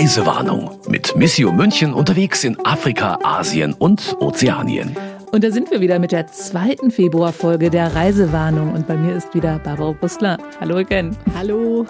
Reisewarnung 0.00 0.70
mit 0.88 1.14
Missio 1.14 1.52
München 1.52 1.92
unterwegs 1.92 2.42
in 2.42 2.56
Afrika, 2.64 3.18
Asien 3.22 3.74
und 3.74 4.16
Ozeanien. 4.18 4.96
Und 5.30 5.44
da 5.44 5.50
sind 5.50 5.70
wir 5.70 5.82
wieder 5.82 5.98
mit 5.98 6.10
der 6.10 6.26
zweiten 6.26 6.90
Februarfolge 6.90 7.68
der 7.68 7.94
Reisewarnung. 7.94 8.72
Und 8.72 8.86
bei 8.86 8.96
mir 8.96 9.14
ist 9.14 9.34
wieder 9.34 9.58
Barbara 9.58 9.92
Brüssler. 9.92 10.38
Hallo 10.58 10.78
again. 10.78 11.14
Hallo. 11.34 11.86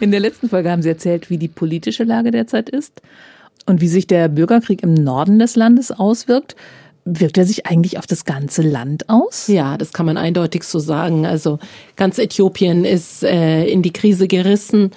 In 0.00 0.10
der 0.10 0.20
letzten 0.20 0.48
Folge 0.48 0.70
haben 0.70 0.80
Sie 0.80 0.88
erzählt, 0.88 1.28
wie 1.28 1.36
die 1.36 1.48
politische 1.48 2.04
Lage 2.04 2.30
derzeit 2.30 2.70
ist 2.70 3.02
und 3.66 3.82
wie 3.82 3.88
sich 3.88 4.06
der 4.06 4.28
Bürgerkrieg 4.28 4.82
im 4.82 4.94
Norden 4.94 5.38
des 5.38 5.54
Landes 5.54 5.92
auswirkt. 5.92 6.56
Wirkt 7.04 7.36
er 7.36 7.44
sich 7.44 7.66
eigentlich 7.66 7.98
auf 7.98 8.06
das 8.06 8.24
ganze 8.24 8.62
Land 8.62 9.10
aus? 9.10 9.48
Ja, 9.48 9.76
das 9.76 9.92
kann 9.92 10.06
man 10.06 10.16
eindeutig 10.16 10.64
so 10.64 10.78
sagen. 10.78 11.26
Also 11.26 11.58
ganz 11.94 12.18
Äthiopien 12.18 12.86
ist 12.86 13.22
äh, 13.22 13.66
in 13.66 13.82
die 13.82 13.92
Krise 13.92 14.26
gerissen. 14.26 14.92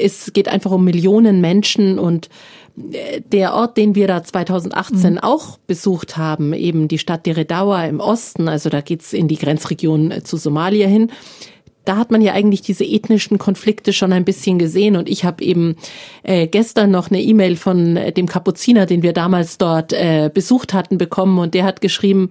Es 0.00 0.32
geht 0.32 0.48
einfach 0.48 0.70
um 0.70 0.84
Millionen 0.84 1.40
Menschen 1.40 1.98
und 1.98 2.28
äh, 2.92 3.20
der 3.20 3.54
Ort, 3.54 3.76
den 3.76 3.94
wir 3.94 4.06
da 4.06 4.22
2018 4.22 5.12
mhm. 5.12 5.18
auch 5.18 5.58
besucht 5.66 6.16
haben, 6.16 6.52
eben 6.52 6.88
die 6.88 6.98
Stadt 6.98 7.26
Deredawa 7.26 7.84
im 7.84 8.00
Osten, 8.00 8.48
also 8.48 8.70
da 8.70 8.80
geht's 8.80 9.12
in 9.12 9.28
die 9.28 9.38
Grenzregion 9.38 10.10
äh, 10.10 10.22
zu 10.22 10.36
Somalia 10.36 10.86
hin, 10.86 11.10
da 11.88 11.96
hat 11.96 12.10
man 12.10 12.20
ja 12.20 12.34
eigentlich 12.34 12.60
diese 12.60 12.84
ethnischen 12.84 13.38
Konflikte 13.38 13.94
schon 13.94 14.12
ein 14.12 14.26
bisschen 14.26 14.58
gesehen. 14.58 14.94
Und 14.94 15.08
ich 15.08 15.24
habe 15.24 15.42
eben 15.42 15.76
äh, 16.22 16.46
gestern 16.46 16.90
noch 16.90 17.10
eine 17.10 17.22
E-Mail 17.22 17.56
von 17.56 17.96
äh, 17.96 18.12
dem 18.12 18.26
Kapuziner, 18.26 18.84
den 18.84 19.02
wir 19.02 19.14
damals 19.14 19.56
dort 19.56 19.94
äh, 19.94 20.30
besucht 20.32 20.74
hatten, 20.74 20.98
bekommen. 20.98 21.38
Und 21.38 21.54
der 21.54 21.64
hat 21.64 21.80
geschrieben, 21.80 22.28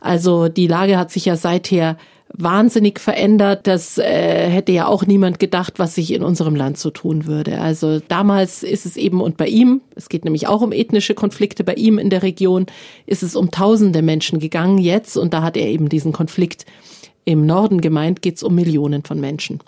also 0.00 0.48
die 0.48 0.66
Lage 0.66 0.96
hat 0.96 1.10
sich 1.10 1.26
ja 1.26 1.36
seither 1.36 1.98
wahnsinnig 2.36 2.98
verändert. 2.98 3.66
Das 3.66 3.96
äh, 3.98 4.48
hätte 4.50 4.72
ja 4.72 4.86
auch 4.86 5.06
niemand 5.06 5.38
gedacht, 5.38 5.78
was 5.78 5.94
sich 5.94 6.12
in 6.12 6.22
unserem 6.22 6.56
Land 6.56 6.78
so 6.78 6.90
tun 6.90 7.26
würde. 7.26 7.60
Also 7.60 8.00
damals 8.00 8.62
ist 8.62 8.86
es 8.86 8.96
eben 8.96 9.20
und 9.20 9.36
bei 9.36 9.46
ihm, 9.46 9.80
es 9.94 10.08
geht 10.08 10.24
nämlich 10.24 10.48
auch 10.48 10.60
um 10.60 10.72
ethnische 10.72 11.14
Konflikte, 11.14 11.64
bei 11.64 11.74
ihm 11.74 11.98
in 11.98 12.10
der 12.10 12.22
Region 12.22 12.66
ist 13.06 13.22
es 13.22 13.36
um 13.36 13.50
tausende 13.50 14.02
Menschen 14.02 14.40
gegangen 14.40 14.78
jetzt 14.78 15.16
und 15.16 15.32
da 15.32 15.42
hat 15.42 15.56
er 15.56 15.66
eben 15.66 15.88
diesen 15.88 16.12
Konflikt 16.12 16.66
im 17.24 17.46
Norden 17.46 17.80
gemeint 17.80 18.20
geht 18.20 18.36
es 18.36 18.42
um 18.42 18.54
Millionen 18.54 19.02
von 19.02 19.20
Menschen. 19.20 19.60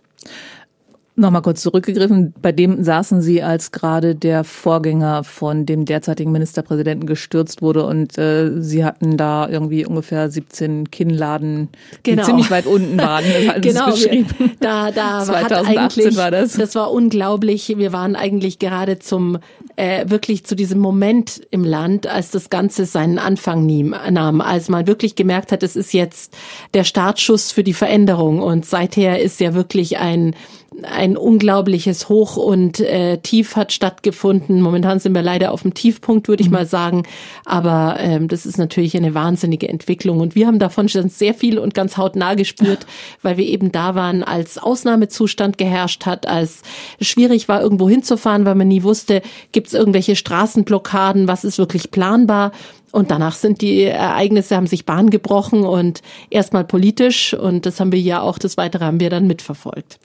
Nochmal 1.19 1.41
kurz 1.41 1.63
zurückgegriffen, 1.63 2.35
bei 2.43 2.53
dem 2.53 2.85
saßen 2.85 3.23
Sie, 3.23 3.43
als 3.43 3.73
gerade 3.73 4.15
der 4.15 4.45
Vorgänger 4.45 5.25
von 5.25 5.65
dem 5.65 5.87
derzeitigen 5.87 6.31
Ministerpräsidenten 6.31 7.07
gestürzt 7.07 7.63
wurde 7.63 7.87
und 7.87 8.19
äh, 8.19 8.61
Sie 8.61 8.85
hatten 8.85 9.17
da 9.17 9.49
irgendwie 9.49 9.87
ungefähr 9.87 10.31
17 10.31 10.91
Kinnladen, 10.91 11.71
die 12.05 12.11
genau. 12.11 12.25
ziemlich 12.25 12.51
weit 12.51 12.67
unten 12.67 12.99
waren. 12.99 13.25
Genau, 13.61 13.87
wir, 13.87 14.27
da, 14.61 14.91
da 14.91 15.25
2018 15.25 16.17
war 16.17 16.31
das. 16.31 16.53
Das 16.53 16.75
war 16.75 16.93
unglaublich. 16.93 17.73
Wir 17.77 17.93
waren 17.93 18.15
eigentlich 18.15 18.59
gerade 18.59 18.99
zum 18.99 19.39
äh, 19.77 20.09
wirklich 20.09 20.45
zu 20.45 20.55
diesem 20.55 20.81
Moment 20.81 21.41
im 21.51 21.65
Land, 21.65 22.07
als 22.07 22.31
das 22.31 22.51
Ganze 22.51 22.85
seinen 22.85 23.19
Anfang 23.19 23.67
nahm, 24.11 24.41
als 24.41 24.69
man 24.69 24.87
wirklich 24.87 25.15
gemerkt 25.15 25.53
hat, 25.53 25.63
es 25.63 25.77
ist 25.77 25.93
jetzt 25.93 26.37
der 26.75 26.85
Startschuss 26.85 27.53
für 27.53 27.63
die 27.63 27.75
Veränderung 27.75 28.43
und 28.43 28.67
seither 28.67 29.21
ist 29.21 29.41
ja 29.41 29.55
wirklich 29.55 29.99
ein 29.99 30.35
ein 30.83 31.17
unglaubliches 31.17 32.09
Hoch 32.09 32.37
und 32.37 32.81
äh, 32.81 33.19
Tief 33.19 33.57
hat 33.57 33.73
stattgefunden. 33.73 34.61
Momentan 34.61 34.99
sind 34.99 35.15
wir 35.15 35.23
leider 35.23 35.53
auf 35.53 35.63
dem 35.63 35.75
Tiefpunkt, 35.75 36.29
würde 36.29 36.43
ich 36.43 36.49
mhm. 36.49 36.55
mal 36.55 36.67
sagen. 36.67 37.05
Aber 37.45 37.97
ähm, 37.99 38.29
das 38.29 38.47
ist 38.47 38.59
natürlich 38.59 38.97
eine 38.97 39.15
wahnsinnige 39.15 39.69
Entwicklung. 39.69 40.21
Und 40.21 40.35
wir 40.35 40.47
haben 40.47 40.59
davon 40.59 40.89
schon 40.89 41.09
sehr 41.09 41.35
viel 41.35 41.59
und 41.59 41.75
ganz 41.75 41.97
hautnah 41.97 42.35
gespürt, 42.35 42.87
weil 43.23 43.37
wir 43.37 43.47
eben 43.47 43.73
da 43.73 43.95
waren, 43.95 44.23
als 44.23 44.59
Ausnahmezustand 44.59 45.59
geherrscht 45.59 46.07
hat, 46.07 46.27
als 46.27 46.63
schwierig 47.01 47.49
war, 47.49 47.63
irgendwo 47.63 47.89
hinzufahren, 47.89 48.45
weil 48.45 48.55
man 48.55 48.69
nie 48.69 48.83
wusste, 48.83 49.23
gibt 49.53 49.69
es 49.69 49.75
irgendwelche 49.75 50.17
Straßenblockaden, 50.17 51.29
was 51.29 51.45
ist 51.45 51.59
wirklich 51.59 51.91
planbar. 51.91 52.53
Und 52.97 53.11
danach 53.11 53.35
sind 53.35 53.61
die 53.61 53.83
Ereignisse, 53.83 54.57
haben 54.57 54.67
sich 54.67 54.87
Bahn 54.87 55.11
gebrochen 55.11 55.65
und 55.65 56.01
erstmal 56.31 56.65
politisch 56.65 57.35
und 57.35 57.67
das 57.67 57.79
haben 57.79 57.93
wir 57.93 58.01
ja 58.01 58.23
auch, 58.23 58.39
das 58.39 58.57
Weitere 58.57 58.87
haben 58.87 59.01
wir 59.01 59.11
dann 59.11 59.27
mitverfolgt. 59.27 59.99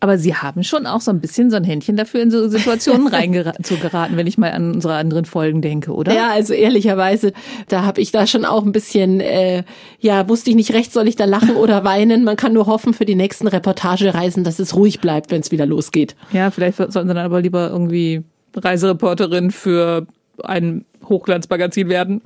Aber 0.00 0.18
Sie 0.18 0.34
haben 0.34 0.62
schon 0.62 0.84
auch 0.84 1.00
so 1.00 1.10
ein 1.10 1.22
bisschen 1.22 1.50
so 1.50 1.56
ein 1.56 1.64
Händchen 1.64 1.96
dafür, 1.96 2.20
in 2.20 2.30
so 2.30 2.46
Situationen 2.46 3.06
reinzugeraten, 3.08 4.18
wenn 4.18 4.26
ich 4.26 4.36
mal 4.36 4.50
an 4.50 4.74
unsere 4.74 4.96
anderen 4.96 5.24
Folgen 5.24 5.62
denke, 5.62 5.94
oder? 5.94 6.12
Ja, 6.12 6.28
also 6.28 6.52
ehrlicherweise, 6.52 7.32
da 7.68 7.86
habe 7.86 8.02
ich 8.02 8.12
da 8.12 8.26
schon 8.26 8.44
auch 8.44 8.66
ein 8.66 8.72
bisschen, 8.72 9.20
äh, 9.20 9.62
ja, 10.00 10.28
wusste 10.28 10.50
ich 10.50 10.56
nicht 10.56 10.74
recht, 10.74 10.92
soll 10.92 11.08
ich 11.08 11.16
da 11.16 11.24
lachen 11.24 11.56
oder 11.56 11.84
weinen. 11.84 12.22
Man 12.22 12.36
kann 12.36 12.52
nur 12.52 12.66
hoffen 12.66 12.92
für 12.92 13.06
die 13.06 13.14
nächsten 13.14 13.48
Reportagereisen, 13.48 14.44
dass 14.44 14.58
es 14.58 14.76
ruhig 14.76 15.00
bleibt, 15.00 15.30
wenn 15.30 15.40
es 15.40 15.52
wieder 15.52 15.64
losgeht. 15.64 16.16
Ja, 16.34 16.50
vielleicht 16.50 16.76
sollten 16.76 17.08
Sie 17.08 17.14
dann 17.14 17.16
aber 17.16 17.40
lieber 17.40 17.70
irgendwie 17.70 18.24
Reisereporterin 18.54 19.50
für 19.52 20.06
ein 20.44 20.84
Hochglanzmagazin 21.08 21.88
werden. 21.88 22.22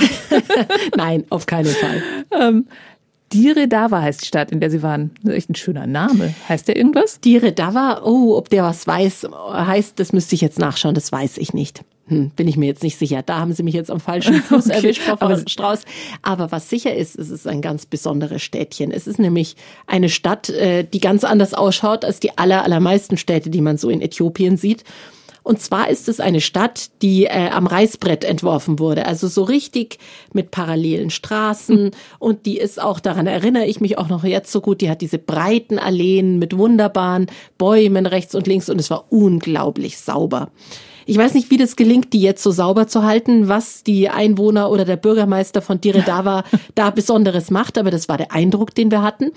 Nein, 0.97 1.25
auf 1.31 1.47
keinen 1.47 1.67
Fall. 1.67 2.03
ähm, 2.39 2.67
Dire 3.33 3.69
Dava 3.69 4.03
heißt 4.03 4.23
die 4.23 4.27
Stadt, 4.27 4.51
in 4.51 4.59
der 4.59 4.71
Sie 4.71 4.83
waren. 4.83 5.13
Das 5.23 5.33
ist 5.33 5.39
echt 5.39 5.51
ein 5.51 5.55
schöner 5.55 5.87
Name. 5.87 6.35
Heißt 6.49 6.67
der 6.67 6.77
irgendwas? 6.77 7.21
Dire 7.21 7.53
Dava, 7.53 8.03
oh, 8.05 8.37
ob 8.37 8.49
der 8.51 8.65
was 8.65 8.87
weiß, 8.87 9.29
heißt, 9.53 10.01
das 10.01 10.13
müsste 10.13 10.35
ich 10.35 10.41
jetzt 10.41 10.59
nachschauen, 10.59 10.95
das 10.97 11.13
weiß 11.13 11.39
ich 11.39 11.55
nicht. 11.55 11.85
Hm, 12.11 12.31
bin 12.31 12.49
ich 12.49 12.57
mir 12.57 12.67
jetzt 12.67 12.83
nicht 12.83 12.99
sicher. 12.99 13.23
Da 13.23 13.39
haben 13.39 13.53
Sie 13.53 13.63
mich 13.63 13.75
jetzt 13.75 13.91
am 13.91 14.01
falschen 14.01 14.35
Fuß 14.43 14.67
okay. 14.67 14.77
erwischt, 14.77 15.03
Frau 15.03 15.17
Aber 15.21 15.39
Strauß. 15.47 15.85
Aber 16.23 16.51
was 16.51 16.69
sicher 16.69 16.93
ist, 16.93 17.17
es 17.17 17.31
ist 17.31 17.47
ein 17.47 17.63
ganz 17.63 17.87
besonderes 17.87 18.43
Städtchen. 18.43 18.91
Es 18.91 19.07
ist 19.07 19.21
nämlich 19.21 19.55
eine 19.87 20.09
Stadt, 20.09 20.51
äh, 20.51 20.83
die 20.83 20.99
ganz 20.99 21.23
anders 21.23 21.55
ausschaut 21.55 22.05
als 22.05 22.19
die 22.19 22.37
aller, 22.37 22.65
allermeisten 22.65 23.17
Städte, 23.17 23.49
die 23.49 23.61
man 23.61 23.79
so 23.79 23.91
in 23.91 24.01
Äthiopien 24.01 24.57
sieht. 24.57 24.83
Und 25.43 25.61
zwar 25.61 25.89
ist 25.89 26.09
es 26.09 26.21
eine 26.21 26.41
Stadt, 26.41 26.91
die 27.03 27.25
äh, 27.25 27.49
am 27.51 27.67
Reißbrett 27.67 28.25
entworfen 28.25 28.79
wurde. 28.79 29.07
Also 29.07 29.29
so 29.29 29.43
richtig 29.43 29.99
mit 30.33 30.51
parallelen 30.51 31.11
Straßen. 31.11 31.85
Mhm. 31.85 31.91
Und 32.19 32.47
die 32.47 32.59
ist 32.59 32.81
auch, 32.81 33.01
daran 33.01 33.27
erinnere 33.27 33.67
ich 33.67 33.81
mich 33.81 33.99
auch 33.99 34.09
noch 34.09 34.25
jetzt 34.25 34.53
so 34.53 34.61
gut, 34.61 34.81
die 34.81 34.91
hat 34.91 35.01
diese 35.01 35.19
breiten 35.19 35.79
Alleen 35.79 36.39
mit 36.39 36.57
wunderbaren 36.57 37.27
Bäumen 37.59 38.07
rechts 38.07 38.35
und 38.35 38.47
links. 38.47 38.69
Und 38.69 38.79
es 38.79 38.91
war 38.91 39.07
unglaublich 39.11 39.99
sauber. 39.99 40.51
Ich 41.07 41.19
weiß 41.19 41.35
nicht, 41.35 41.51
wie 41.51 41.57
das 41.57 41.75
gelingt, 41.75 42.13
die 42.13 42.21
jetzt 42.21 42.43
so 42.43 42.53
sauber 42.53 42.87
zu 42.87 43.03
halten, 43.03 43.49
was 43.49 43.83
die 43.83 44.09
Einwohner 44.09 44.71
oder 44.71 44.85
der 44.85 44.97
Bürgermeister 44.97 45.63
von 45.63 45.81
Diredava 45.81 46.45
da 46.75 46.91
Besonderes 46.91 47.51
macht, 47.51 47.79
aber 47.79 47.91
das 47.91 48.09
war 48.09 48.17
der 48.17 48.33
Eindruck, 48.33 48.75
den 48.75 48.91
wir 48.91 49.03
hatten. 49.03 49.33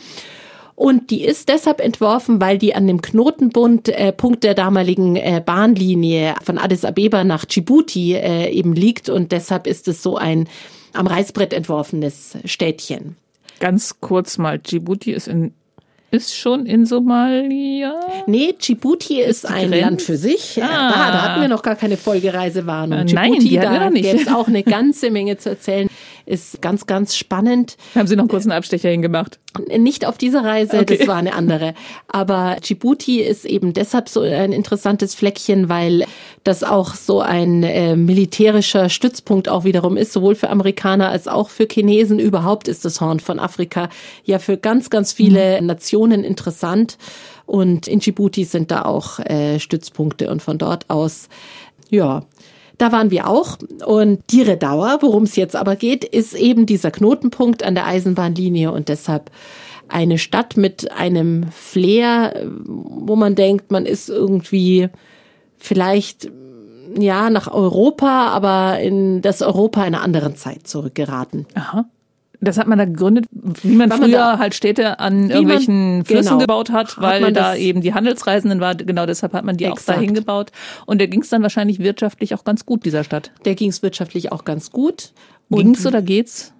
Und 0.75 1.11
die 1.11 1.23
ist 1.23 1.49
deshalb 1.49 1.79
entworfen, 1.79 2.41
weil 2.41 2.57
die 2.57 2.73
an 2.73 2.87
dem 2.87 3.01
Knotenpunkt 3.01 3.89
äh, 3.89 4.11
Punkt 4.11 4.43
der 4.43 4.55
damaligen 4.55 5.15
äh, 5.15 5.41
Bahnlinie 5.45 6.35
von 6.43 6.57
Addis 6.57 6.83
Abeba 6.83 7.23
nach 7.23 7.45
Djibouti 7.45 8.15
äh, 8.15 8.49
eben 8.49 8.73
liegt. 8.73 9.09
Und 9.09 9.31
deshalb 9.31 9.67
ist 9.67 9.87
es 9.87 10.01
so 10.01 10.17
ein 10.17 10.47
am 10.93 11.07
Reißbrett 11.07 11.53
entworfenes 11.53 12.37
Städtchen. 12.45 13.17
Ganz 13.59 13.99
kurz 13.99 14.37
mal, 14.37 14.59
Djibouti 14.59 15.11
ist 15.11 15.27
in 15.27 15.53
ist 16.13 16.35
schon 16.37 16.67
in 16.67 16.85
Somalia? 16.85 17.99
Nee, 18.27 18.53
Djibouti 18.53 19.19
ist, 19.19 19.45
ist 19.45 19.49
ein 19.49 19.71
Grenz? 19.71 19.81
Land 19.81 20.01
für 20.03 20.15
sich. 20.15 20.61
Ah. 20.61 20.67
Da, 20.67 21.11
da 21.11 21.21
hatten 21.23 21.41
wir 21.41 21.47
noch 21.47 21.63
gar 21.63 21.75
keine 21.75 21.97
Folgereisewarnung. 21.97 22.99
Äh, 22.99 23.05
Djibouti, 23.05 23.29
nein, 23.31 23.39
die 23.39 24.01
da 24.01 24.11
gibt 24.11 24.31
auch 24.31 24.47
eine 24.47 24.61
ganze 24.63 25.09
Menge 25.09 25.37
zu 25.37 25.49
erzählen. 25.49 25.89
Ist 26.25 26.61
ganz, 26.61 26.85
ganz 26.85 27.15
spannend. 27.15 27.75
Haben 27.95 28.07
Sie 28.07 28.15
noch 28.15 28.29
kurz 28.29 28.43
einen 28.43 28.53
Abstecher 28.53 28.89
hingemacht? 28.89 29.39
Nicht 29.77 30.05
auf 30.05 30.17
dieser 30.17 30.43
Reise, 30.43 30.79
okay. 30.79 30.97
das 30.97 31.07
war 31.07 31.17
eine 31.17 31.33
andere. 31.33 31.73
Aber 32.07 32.57
Djibouti 32.63 33.21
ist 33.21 33.45
eben 33.45 33.73
deshalb 33.73 34.07
so 34.07 34.21
ein 34.21 34.53
interessantes 34.53 35.15
Fleckchen, 35.15 35.67
weil 35.67 36.05
das 36.43 36.63
auch 36.63 36.95
so 36.95 37.19
ein 37.19 37.63
äh, 37.63 37.95
militärischer 37.95 38.89
Stützpunkt 38.89 39.49
auch 39.49 39.65
wiederum 39.65 39.97
ist, 39.97 40.13
sowohl 40.13 40.35
für 40.35 40.49
Amerikaner 40.49 41.09
als 41.09 41.27
auch 41.27 41.49
für 41.49 41.67
Chinesen. 41.69 42.19
Überhaupt 42.19 42.67
ist 42.69 42.85
das 42.85 43.01
Horn 43.01 43.19
von 43.19 43.39
Afrika 43.39 43.89
ja 44.23 44.39
für 44.39 44.57
ganz, 44.57 44.89
ganz 44.89 45.11
viele 45.11 45.59
mhm. 45.59 45.67
Nationen 45.67 46.23
interessant. 46.23 46.97
Und 47.45 47.87
in 47.87 47.99
Djibouti 47.99 48.45
sind 48.45 48.71
da 48.71 48.83
auch 48.83 49.19
äh, 49.19 49.59
Stützpunkte 49.59 50.29
und 50.29 50.41
von 50.41 50.57
dort 50.57 50.89
aus, 50.89 51.27
ja, 51.89 52.23
da 52.83 52.91
waren 52.91 53.11
wir 53.11 53.29
auch. 53.29 53.57
Und 53.85 54.19
die 54.29 54.41
Redauer, 54.41 54.97
worum 54.99 55.23
es 55.23 55.37
jetzt 55.37 55.55
aber 55.55 55.77
geht, 55.77 56.03
ist 56.03 56.33
eben 56.33 56.65
dieser 56.65 56.91
Knotenpunkt 56.91 57.63
an 57.63 57.75
der 57.75 57.87
Eisenbahnlinie 57.87 58.73
und 58.73 58.89
deshalb 58.89 59.31
eine 59.87 60.17
Stadt 60.17 60.57
mit 60.57 60.91
einem 60.91 61.45
Flair, 61.51 62.45
wo 62.65 63.15
man 63.15 63.35
denkt, 63.35 63.71
man 63.71 63.85
ist 63.85 64.09
irgendwie 64.09 64.89
vielleicht 65.57 66.29
ja 66.99 67.29
nach 67.29 67.47
Europa, 67.47 68.27
aber 68.27 68.79
in 68.81 69.21
das 69.21 69.41
Europa 69.41 69.81
einer 69.81 70.01
anderen 70.01 70.35
Zeit 70.35 70.67
zurückgeraten. 70.67 71.45
Aha. 71.55 71.85
Das 72.43 72.57
hat 72.57 72.67
man 72.67 72.77
da 72.77 72.85
gegründet, 72.85 73.25
wie 73.31 73.75
man 73.75 73.89
Weil 73.89 73.97
früher 73.99 74.19
man 74.19 74.39
halt 74.39 74.53
Städte 74.53 74.99
an 74.99 75.29
irgendwelchen 75.29 75.97
man, 75.97 76.05
Flüssen 76.05 76.29
genau, 76.29 76.37
gebaut 76.39 76.71
hat, 76.71 76.99
weil 77.01 77.25
hat 77.25 77.35
da 77.35 77.55
eben 77.55 77.81
die 77.81 77.93
Handelsreisenden 77.93 78.59
waren. 78.59 78.77
Genau 78.77 79.05
deshalb 79.05 79.33
hat 79.33 79.45
man 79.45 79.57
die 79.57 79.65
exakt. 79.65 79.89
auch 79.89 79.93
dahin 79.95 80.13
gebaut. 80.13 80.51
Und 80.85 80.99
der 80.99 81.07
ging 81.07 81.21
es 81.21 81.29
dann 81.29 81.41
wahrscheinlich 81.41 81.79
wirtschaftlich 81.79 82.35
auch 82.35 82.43
ganz 82.43 82.65
gut, 82.65 82.85
dieser 82.85 83.03
Stadt. 83.03 83.31
Der 83.45 83.55
ging 83.55 83.69
es 83.69 83.81
wirtschaftlich 83.81 84.31
auch 84.31 84.45
ganz 84.45 84.71
gut. 84.71 85.13
Ging 85.49 85.75
es 85.75 85.85
oder 85.85 86.01
geht's? 86.01 86.53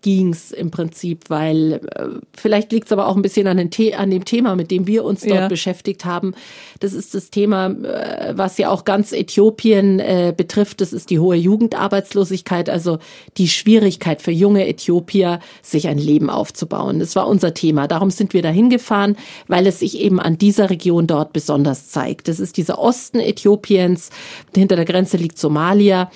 Ging's 0.00 0.52
im 0.52 0.70
Prinzip, 0.70 1.24
weil 1.28 1.80
äh, 1.94 2.06
vielleicht 2.36 2.70
liegt's 2.70 2.92
aber 2.92 3.08
auch 3.08 3.16
ein 3.16 3.22
bisschen 3.22 3.48
an, 3.48 3.56
den 3.56 3.70
The 3.72 3.94
an 3.94 4.10
dem 4.10 4.24
Thema, 4.24 4.54
mit 4.54 4.70
dem 4.70 4.86
wir 4.86 5.04
uns 5.04 5.22
dort 5.22 5.34
ja. 5.34 5.48
beschäftigt 5.48 6.04
haben. 6.04 6.34
Das 6.78 6.92
ist 6.92 7.14
das 7.14 7.30
Thema, 7.30 7.66
äh, 7.66 8.32
was 8.36 8.58
ja 8.58 8.70
auch 8.70 8.84
ganz 8.84 9.12
Äthiopien 9.12 9.98
äh, 9.98 10.32
betrifft. 10.36 10.80
Das 10.80 10.92
ist 10.92 11.10
die 11.10 11.18
hohe 11.18 11.36
Jugendarbeitslosigkeit, 11.36 12.70
also 12.70 12.98
die 13.38 13.48
Schwierigkeit 13.48 14.22
für 14.22 14.30
junge 14.30 14.68
Äthiopier, 14.68 15.40
sich 15.62 15.88
ein 15.88 15.98
Leben 15.98 16.30
aufzubauen. 16.30 17.00
Das 17.00 17.16
war 17.16 17.26
unser 17.26 17.52
Thema. 17.52 17.88
Darum 17.88 18.10
sind 18.10 18.34
wir 18.34 18.42
dahin 18.42 18.70
gefahren, 18.70 19.16
weil 19.48 19.66
es 19.66 19.80
sich 19.80 19.98
eben 19.98 20.20
an 20.20 20.38
dieser 20.38 20.70
Region 20.70 21.08
dort 21.08 21.32
besonders 21.32 21.88
zeigt. 21.88 22.28
Das 22.28 22.38
ist 22.38 22.56
dieser 22.56 22.78
Osten 22.78 23.18
Äthiopiens. 23.18 24.10
Hinter 24.54 24.76
der 24.76 24.84
Grenze 24.84 25.16
liegt 25.16 25.38
Somalia. 25.38 26.10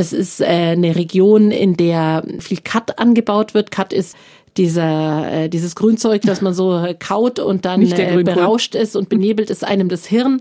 Das 0.00 0.14
ist 0.14 0.40
äh, 0.40 0.46
eine 0.46 0.96
Region, 0.96 1.50
in 1.50 1.76
der 1.76 2.24
viel 2.38 2.56
Kat 2.64 2.98
angebaut 2.98 3.52
wird. 3.52 3.70
Kat 3.70 3.92
ist 3.92 4.16
dieser, 4.56 5.30
äh, 5.30 5.48
dieses 5.50 5.76
Grünzeug, 5.76 6.22
das 6.22 6.40
man 6.40 6.54
so 6.54 6.86
kaut 6.98 7.38
und 7.38 7.66
dann 7.66 7.82
äh, 7.82 8.22
berauscht 8.22 8.74
ist 8.74 8.96
und 8.96 9.10
benebelt 9.10 9.50
ist 9.50 9.62
einem 9.62 9.90
das 9.90 10.06
Hirn. 10.06 10.40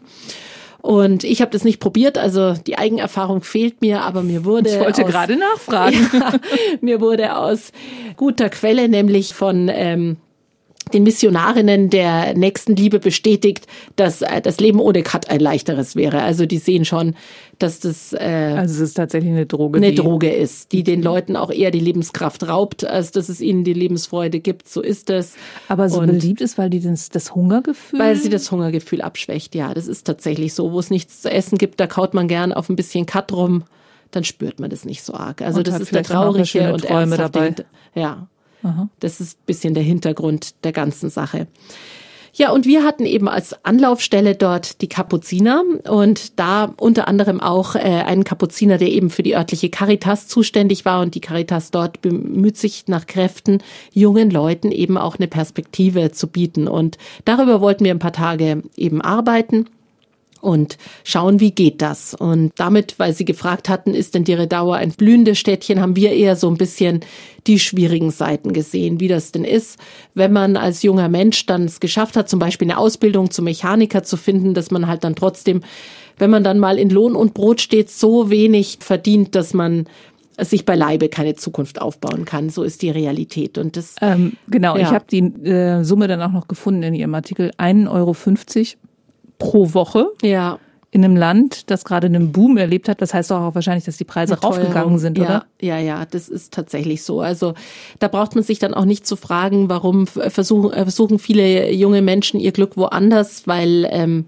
Und 0.82 1.26
ich 1.26 1.42
habe 1.42 1.52
das 1.52 1.66
nicht 1.66 1.82
probiert, 1.82 2.18
also 2.18 2.54
die 2.54 2.78
Eigenerfahrung 2.78 3.42
fehlt 3.42 3.82
mir, 3.82 4.04
aber 4.04 4.24
mir 4.24 4.46
wurde. 4.46 4.70
Ich 4.70 4.80
wollte 4.80 5.04
aus, 5.04 5.12
gerade 5.12 5.36
nachfragen. 5.36 6.10
Ja, 6.14 6.40
mir 6.80 7.02
wurde 7.02 7.36
aus 7.36 7.74
guter 8.16 8.48
Quelle, 8.50 8.88
nämlich 8.88 9.34
von 9.34 9.70
ähm, 9.70 10.16
den 10.94 11.04
Missionarinnen 11.04 11.90
der 11.90 12.36
nächsten 12.36 12.76
Liebe 12.76 13.00
bestätigt, 13.00 13.68
dass 13.96 14.22
äh, 14.22 14.42
das 14.42 14.60
Leben 14.60 14.80
ohne 14.80 15.04
Cut 15.04 15.30
ein 15.30 15.40
leichteres 15.40 15.96
wäre. 15.96 16.22
Also 16.22 16.46
die 16.46 16.58
sehen 16.58 16.86
schon, 16.86 17.16
dass 17.60 17.80
das 17.80 18.14
äh, 18.14 18.56
also 18.58 18.76
es 18.76 18.90
ist 18.90 18.94
tatsächlich 18.96 19.32
eine 19.32 19.46
Droge, 19.46 19.78
eine 19.78 19.94
Droge 19.94 20.30
ist, 20.30 20.72
die 20.72 20.84
den 20.84 21.02
Leuten 21.02 21.36
auch 21.36 21.52
eher 21.52 21.72
die 21.72 21.80
Lebenskraft 21.80 22.48
raubt, 22.48 22.86
als 22.86 23.12
dass 23.12 23.30
es 23.30 23.42
ihnen 23.42 23.64
die 23.64 23.74
Lebensfreude 23.74 24.40
gibt. 24.40 24.68
So 24.68 24.82
ist 24.82 25.10
es. 25.10 25.36
Aber 25.68 25.90
so 25.90 26.00
Und 26.00 26.08
beliebt 26.08 26.42
ist, 26.42 26.58
weil 26.58 26.70
die 26.70 26.80
das, 26.80 27.10
das 27.10 27.36
Hungergefühl, 27.36 28.00
weil 28.00 28.16
sie 28.16 28.30
das 28.30 28.52
Hungergefühl 28.52 29.02
abschwächt. 29.02 29.56
Ja, 29.56 29.74
das 29.74 29.88
ist 29.88 30.06
tatsächlich 30.06 30.54
so. 30.54 30.72
Wo 30.72 30.80
es 30.80 30.90
nichts 30.90 31.22
zu 31.22 31.32
essen 31.32 31.58
gibt, 31.58 31.80
da 31.80 31.88
kaut 31.88 32.14
man 32.14 32.28
gern 32.28 32.54
auf 32.54 32.70
ein 32.70 32.76
bisschen 32.76 33.06
Cut 33.06 33.32
rum. 33.34 33.64
Dann 34.12 34.24
spürt 34.24 34.60
man 34.60 34.70
das 34.72 34.86
nicht 34.86 35.04
so 35.04 35.14
arg. 35.14 35.42
Also 35.42 35.60
und 35.60 35.68
das 35.68 35.80
ist 35.80 35.94
der 35.94 36.04
traurige 36.04 36.74
und 36.74 36.84
Träume 36.84 37.16
dabei. 37.18 37.54
Ja, 37.94 38.28
Aha. 38.64 38.90
Das 39.00 39.22
ist 39.22 39.46
bisschen 39.46 39.74
der 39.74 39.84
Hintergrund 39.84 40.64
der 40.64 40.72
ganzen 40.72 41.10
Sache. 41.10 41.48
Ja, 42.34 42.52
und 42.52 42.66
wir 42.66 42.84
hatten 42.84 43.06
eben 43.06 43.28
als 43.28 43.66
Anlaufstelle 43.66 44.36
dort 44.36 44.82
die 44.82 44.88
Kapuziner 44.88 45.64
und 45.90 46.40
da 46.40 46.74
unter 46.78 47.08
anderem 47.08 47.42
auch 47.42 47.76
äh, 47.76 47.80
einen 47.80 48.24
Kapuziner, 48.24 48.78
der 48.78 48.90
eben 48.90 49.10
für 49.10 49.24
die 49.24 49.36
örtliche 49.36 49.70
Caritas 49.70 50.28
zuständig 50.28 50.86
war 50.86 51.02
und 51.02 51.16
die 51.16 51.22
Caritas 51.22 51.72
dort 51.72 52.02
bemüht 52.02 52.58
sich 52.58 52.86
nach 52.88 53.08
Kräften, 53.08 53.64
jungen 53.92 54.30
Leuten 54.30 54.72
eben 54.72 54.98
auch 54.98 55.18
eine 55.18 55.28
Perspektive 55.28 56.12
zu 56.12 56.28
bieten. 56.28 56.68
Und 56.68 56.98
darüber 57.26 57.62
wollten 57.62 57.84
wir 57.84 57.92
ein 57.92 58.00
paar 58.00 58.14
Tage 58.14 58.64
eben 58.78 59.02
arbeiten 59.02 59.66
und 60.42 60.78
schauen, 61.04 61.40
wie 61.40 61.52
geht 61.52 61.82
das. 61.82 62.14
Und 62.14 62.52
damit, 62.56 62.98
weil 62.98 63.14
Sie 63.14 63.26
gefragt 63.26 63.70
hatten, 63.70 63.94
ist 63.94 64.16
denn 64.16 64.24
die 64.24 64.34
Redauer 64.34 64.76
ein 64.78 64.92
blühendes 64.92 65.38
Städtchen, 65.38 65.82
haben 65.82 65.96
wir 65.96 66.12
eher 66.12 66.36
so 66.36 66.50
ein 66.50 66.58
bisschen 66.58 67.02
die 67.48 67.60
schwierigen 67.60 68.12
Seiten 68.12 68.54
gesehen, 68.54 69.00
wie 69.00 69.08
das 69.08 69.32
denn 69.32 69.44
ist, 69.44 69.80
wenn 70.14 70.34
man 70.34 70.58
als 70.58 70.84
junger 70.84 71.10
Mensch 71.10 71.46
dann 71.46 71.66
es 71.66 71.80
geschafft 71.80 72.16
hat, 72.16 72.30
zum 72.30 72.40
Beispiel 72.40 72.70
eine 72.70 72.78
Ausbildung 72.78 73.32
zum 73.32 73.46
Mechaniker 73.46 74.04
zu 74.04 74.18
finden, 74.18 74.54
dass 74.54 74.72
man 74.72 74.88
halt 74.88 75.04
dann 75.04 75.16
trotzdem, 75.16 75.62
wenn 76.18 76.30
man 76.30 76.44
dann 76.44 76.60
mal 76.60 76.78
in 76.78 76.90
Lohn 76.90 77.16
und 77.16 77.34
Brot 77.34 77.62
steht, 77.62 77.90
so 77.90 78.30
wenig 78.30 78.78
verdient, 78.82 79.36
dass 79.36 79.54
man 79.54 79.88
sich 80.42 80.66
beileibe 80.66 81.10
keine 81.10 81.36
Zukunft 81.36 81.82
aufbauen 81.82 82.26
kann. 82.26 82.50
So 82.50 82.64
ist 82.64 82.82
die 82.82 82.90
Realität. 82.90 83.58
Und 83.58 83.76
das 83.78 83.96
ähm, 84.02 84.34
genau. 84.48 84.76
Ja. 84.76 84.84
Ich 84.84 84.90
habe 84.90 85.06
die 85.10 85.20
äh, 85.20 85.84
Summe 85.84 86.08
dann 86.08 86.22
auch 86.22 86.32
noch 86.32 86.48
gefunden 86.48 86.84
in 86.84 86.94
Ihrem 86.94 87.14
Artikel: 87.16 87.52
1,50 87.58 87.92
Euro 87.92 88.16
pro 89.40 89.74
Woche. 89.74 90.12
Ja. 90.22 90.60
In 90.92 91.06
einem 91.06 91.16
Land, 91.16 91.70
das 91.70 91.86
gerade 91.86 92.08
einen 92.08 92.32
Boom 92.32 92.58
erlebt 92.58 92.90
hat, 92.90 93.02
das 93.02 93.14
heißt 93.14 93.30
doch 93.30 93.42
auch 93.42 93.56
wahrscheinlich, 93.56 93.86
dass 93.86 93.98
die 93.98 94.06
Preise 94.06 94.34
Eine 94.34 94.42
raufgegangen 94.42 94.98
sind, 94.98 95.18
ja, 95.20 95.24
oder? 95.24 95.46
Ja, 95.62 95.78
ja, 95.78 96.06
das 96.06 96.30
ist 96.30 96.52
tatsächlich 96.52 97.04
so. 97.04 97.22
Also 97.22 97.54
da 98.00 98.08
braucht 98.08 98.34
man 98.34 98.44
sich 98.44 98.58
dann 98.58 98.74
auch 98.74 98.86
nicht 98.86 99.06
zu 99.06 99.16
fragen, 99.16 99.70
warum 99.70 100.08
versuchen, 100.08 100.74
äh, 100.74 100.84
versuchen 100.84 101.20
viele 101.20 101.72
junge 101.72 102.02
Menschen 102.02 102.40
ihr 102.40 102.52
Glück 102.52 102.76
woanders, 102.76 103.46
weil 103.46 103.88
ähm, 103.92 104.26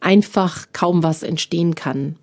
einfach 0.00 0.66
kaum 0.72 1.02
was 1.02 1.22
entstehen 1.22 1.74
kann. 1.74 2.16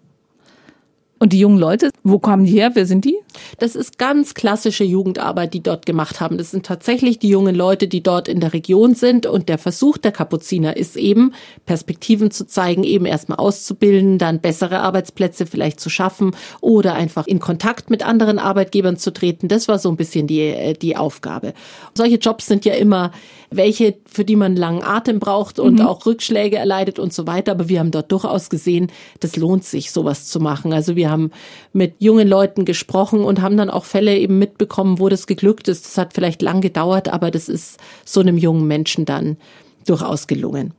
Und 1.19 1.31
die 1.33 1.39
jungen 1.39 1.59
Leute, 1.59 1.91
wo 2.03 2.19
kommen 2.19 2.45
die 2.45 2.51
her? 2.51 2.71
Wer 2.73 2.85
sind 2.85 3.05
die? 3.05 3.17
Das 3.59 3.75
ist 3.75 3.97
ganz 3.97 4.33
klassische 4.33 4.83
Jugendarbeit, 4.83 5.53
die 5.53 5.61
dort 5.61 5.85
gemacht 5.85 6.19
haben. 6.19 6.37
Das 6.37 6.51
sind 6.51 6.65
tatsächlich 6.65 7.19
die 7.19 7.29
jungen 7.29 7.55
Leute, 7.55 7.87
die 7.87 8.03
dort 8.03 8.27
in 8.27 8.39
der 8.39 8.53
Region 8.53 8.95
sind. 8.95 9.25
Und 9.25 9.49
der 9.49 9.57
Versuch 9.57 9.97
der 9.97 10.11
Kapuziner 10.11 10.77
ist 10.77 10.95
eben, 10.95 11.33
Perspektiven 11.65 12.31
zu 12.31 12.45
zeigen, 12.45 12.83
eben 12.83 13.05
erstmal 13.05 13.37
auszubilden, 13.37 14.17
dann 14.17 14.39
bessere 14.39 14.79
Arbeitsplätze 14.79 15.45
vielleicht 15.45 15.79
zu 15.79 15.89
schaffen 15.89 16.35
oder 16.61 16.93
einfach 16.95 17.27
in 17.27 17.39
Kontakt 17.39 17.89
mit 17.89 18.05
anderen 18.05 18.39
Arbeitgebern 18.39 18.97
zu 18.97 19.11
treten. 19.11 19.47
Das 19.47 19.67
war 19.67 19.79
so 19.79 19.89
ein 19.89 19.97
bisschen 19.97 20.27
die, 20.27 20.41
äh, 20.41 20.73
die 20.73 20.97
Aufgabe. 20.97 21.53
Solche 21.93 22.17
Jobs 22.17 22.45
sind 22.47 22.65
ja 22.65 22.73
immer 22.73 23.11
welche, 23.49 23.95
für 24.05 24.25
die 24.25 24.35
man 24.35 24.55
langen 24.55 24.83
Atem 24.83 25.19
braucht 25.19 25.59
und 25.59 25.79
mhm. 25.79 25.85
auch 25.85 26.05
Rückschläge 26.05 26.57
erleidet 26.57 26.99
und 26.99 27.13
so 27.13 27.27
weiter. 27.27 27.51
Aber 27.51 27.69
wir 27.69 27.79
haben 27.79 27.91
dort 27.91 28.11
durchaus 28.11 28.49
gesehen, 28.49 28.91
das 29.19 29.35
lohnt 29.35 29.63
sich, 29.63 29.91
sowas 29.91 30.27
zu 30.27 30.39
machen. 30.39 30.73
Also 30.73 30.95
wir 30.95 31.09
haben 31.09 31.31
mit 31.73 31.95
jungen 31.99 32.27
Leuten 32.27 32.65
gesprochen 32.65 33.23
und 33.25 33.41
haben 33.41 33.57
dann 33.57 33.69
auch 33.69 33.85
Fälle 33.85 34.17
eben 34.17 34.39
mitbekommen, 34.39 34.99
wo 34.99 35.09
das 35.09 35.27
geglückt 35.27 35.67
ist. 35.67 35.85
Das 35.85 35.97
hat 35.97 36.13
vielleicht 36.13 36.41
lang 36.41 36.61
gedauert, 36.61 37.09
aber 37.09 37.31
das 37.31 37.49
ist 37.49 37.79
so 38.05 38.21
einem 38.21 38.37
jungen 38.37 38.67
Menschen 38.67 39.05
dann 39.05 39.37
durchaus 39.85 40.27
gelungen. 40.27 40.73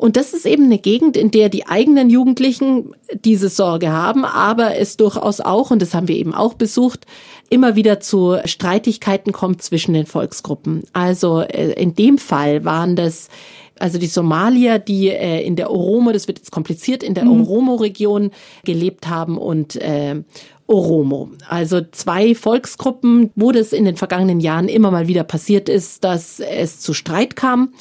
Und 0.00 0.16
das 0.16 0.32
ist 0.32 0.46
eben 0.46 0.64
eine 0.64 0.78
Gegend, 0.78 1.18
in 1.18 1.30
der 1.30 1.50
die 1.50 1.66
eigenen 1.66 2.08
Jugendlichen 2.08 2.94
diese 3.12 3.50
Sorge 3.50 3.92
haben, 3.92 4.24
aber 4.24 4.78
es 4.78 4.96
durchaus 4.96 5.42
auch, 5.42 5.70
und 5.70 5.82
das 5.82 5.92
haben 5.92 6.08
wir 6.08 6.16
eben 6.16 6.32
auch 6.32 6.54
besucht, 6.54 7.04
immer 7.50 7.76
wieder 7.76 8.00
zu 8.00 8.38
Streitigkeiten 8.46 9.32
kommt 9.32 9.60
zwischen 9.60 9.92
den 9.92 10.06
Volksgruppen. 10.06 10.84
Also 10.94 11.40
äh, 11.40 11.72
in 11.72 11.94
dem 11.94 12.16
Fall 12.16 12.64
waren 12.64 12.96
das 12.96 13.28
also 13.78 13.98
die 13.98 14.06
Somalier, 14.06 14.78
die 14.78 15.08
äh, 15.08 15.42
in 15.42 15.56
der 15.56 15.70
Oromo, 15.70 16.12
das 16.12 16.28
wird 16.28 16.38
jetzt 16.38 16.50
kompliziert, 16.50 17.02
in 17.02 17.14
der 17.14 17.24
mhm. 17.24 17.42
Oromo-Region 17.42 18.30
gelebt 18.64 19.08
haben 19.08 19.38
und 19.38 19.76
äh, 19.76 20.22
Oromo. 20.70 21.30
Also 21.48 21.80
zwei 21.90 22.34
Volksgruppen, 22.36 23.30
wo 23.34 23.50
das 23.50 23.72
in 23.72 23.84
den 23.84 23.96
vergangenen 23.96 24.38
Jahren 24.38 24.68
immer 24.68 24.92
mal 24.92 25.08
wieder 25.08 25.24
passiert 25.24 25.68
ist, 25.68 26.04
dass 26.04 26.38
es 26.38 26.78
zu 26.78 26.94
Streit 26.94 27.34
kam 27.34 27.74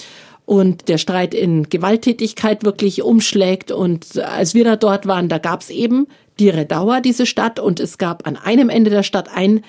und 0.46 0.88
der 0.90 0.98
Streit 0.98 1.36
in 1.36 1.70
Gewalttätigkeit 1.70 2.64
wirklich 2.64 3.04
umschlägt. 3.04 3.72
Und 3.72 4.18
als 4.18 4.56
wir 4.56 4.64
da 4.64 4.76
dort 4.76 5.06
waren, 5.06 5.30
da 5.30 5.38
gab 5.38 5.62
es 5.62 5.70
eben 5.70 6.08
die 6.40 6.50
Redauer, 6.50 7.02
diese 7.02 7.28
Stadt, 7.28 7.60
und 7.60 7.80
es 7.80 8.00
gab 8.00 8.26
an 8.26 8.38
einem 8.38 8.70
Ende 8.70 8.90
der 8.90 9.04
Stadt 9.04 9.30
ein 9.32 9.62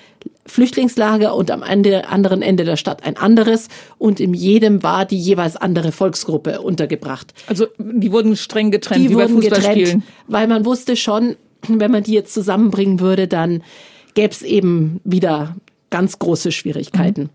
Flüchtlingslager 0.47 1.35
und 1.35 1.51
am 1.51 1.61
Ende, 1.61 2.07
anderen 2.07 2.41
Ende 2.41 2.63
der 2.63 2.77
Stadt 2.77 3.03
ein 3.03 3.17
anderes. 3.17 3.67
Und 3.99 4.19
in 4.19 4.33
jedem 4.33 4.81
war 4.81 5.05
die 5.05 5.19
jeweils 5.19 5.57
andere 5.57 5.91
Volksgruppe 5.91 6.61
untergebracht. 6.61 7.35
Also 7.45 7.67
die 7.77 8.11
wurden 8.11 8.35
streng 8.35 8.71
getrennt, 8.71 9.03
die 9.03 9.09
wie 9.11 9.15
wurden 9.15 9.41
getrennt, 9.41 10.01
weil 10.27 10.47
man 10.47 10.65
wusste 10.65 10.95
schon, 10.95 11.35
wenn 11.67 11.91
man 11.91 12.03
die 12.03 12.13
jetzt 12.13 12.33
zusammenbringen 12.33 12.99
würde, 12.99 13.27
dann 13.27 13.63
gäbe 14.13 14.31
es 14.31 14.41
eben 14.41 14.99
wieder 15.03 15.55
ganz 15.89 16.19
große 16.19 16.51
Schwierigkeiten. 16.51 17.23
Mhm. 17.23 17.29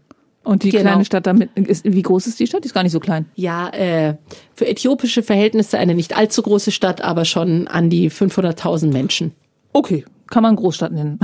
Und 0.46 0.62
die 0.62 0.70
genau. 0.70 0.82
kleine 0.84 1.04
Stadt 1.04 1.26
damit, 1.26 1.50
ist, 1.56 1.84
wie 1.84 2.02
groß 2.02 2.28
ist 2.28 2.38
die 2.38 2.46
Stadt? 2.46 2.62
Die 2.62 2.68
ist 2.68 2.74
gar 2.74 2.84
nicht 2.84 2.92
so 2.92 3.00
klein. 3.00 3.26
Ja, 3.34 3.68
äh, 3.70 4.14
für 4.54 4.68
äthiopische 4.68 5.24
Verhältnisse 5.24 5.76
eine 5.76 5.94
nicht 5.94 6.16
allzu 6.16 6.40
große 6.40 6.70
Stadt, 6.70 7.00
aber 7.00 7.24
schon 7.24 7.66
an 7.66 7.90
die 7.90 8.12
500.000 8.12 8.92
Menschen. 8.92 9.32
Okay, 9.72 10.04
kann 10.28 10.44
man 10.44 10.54
Großstadt 10.54 10.92
nennen. 10.92 11.18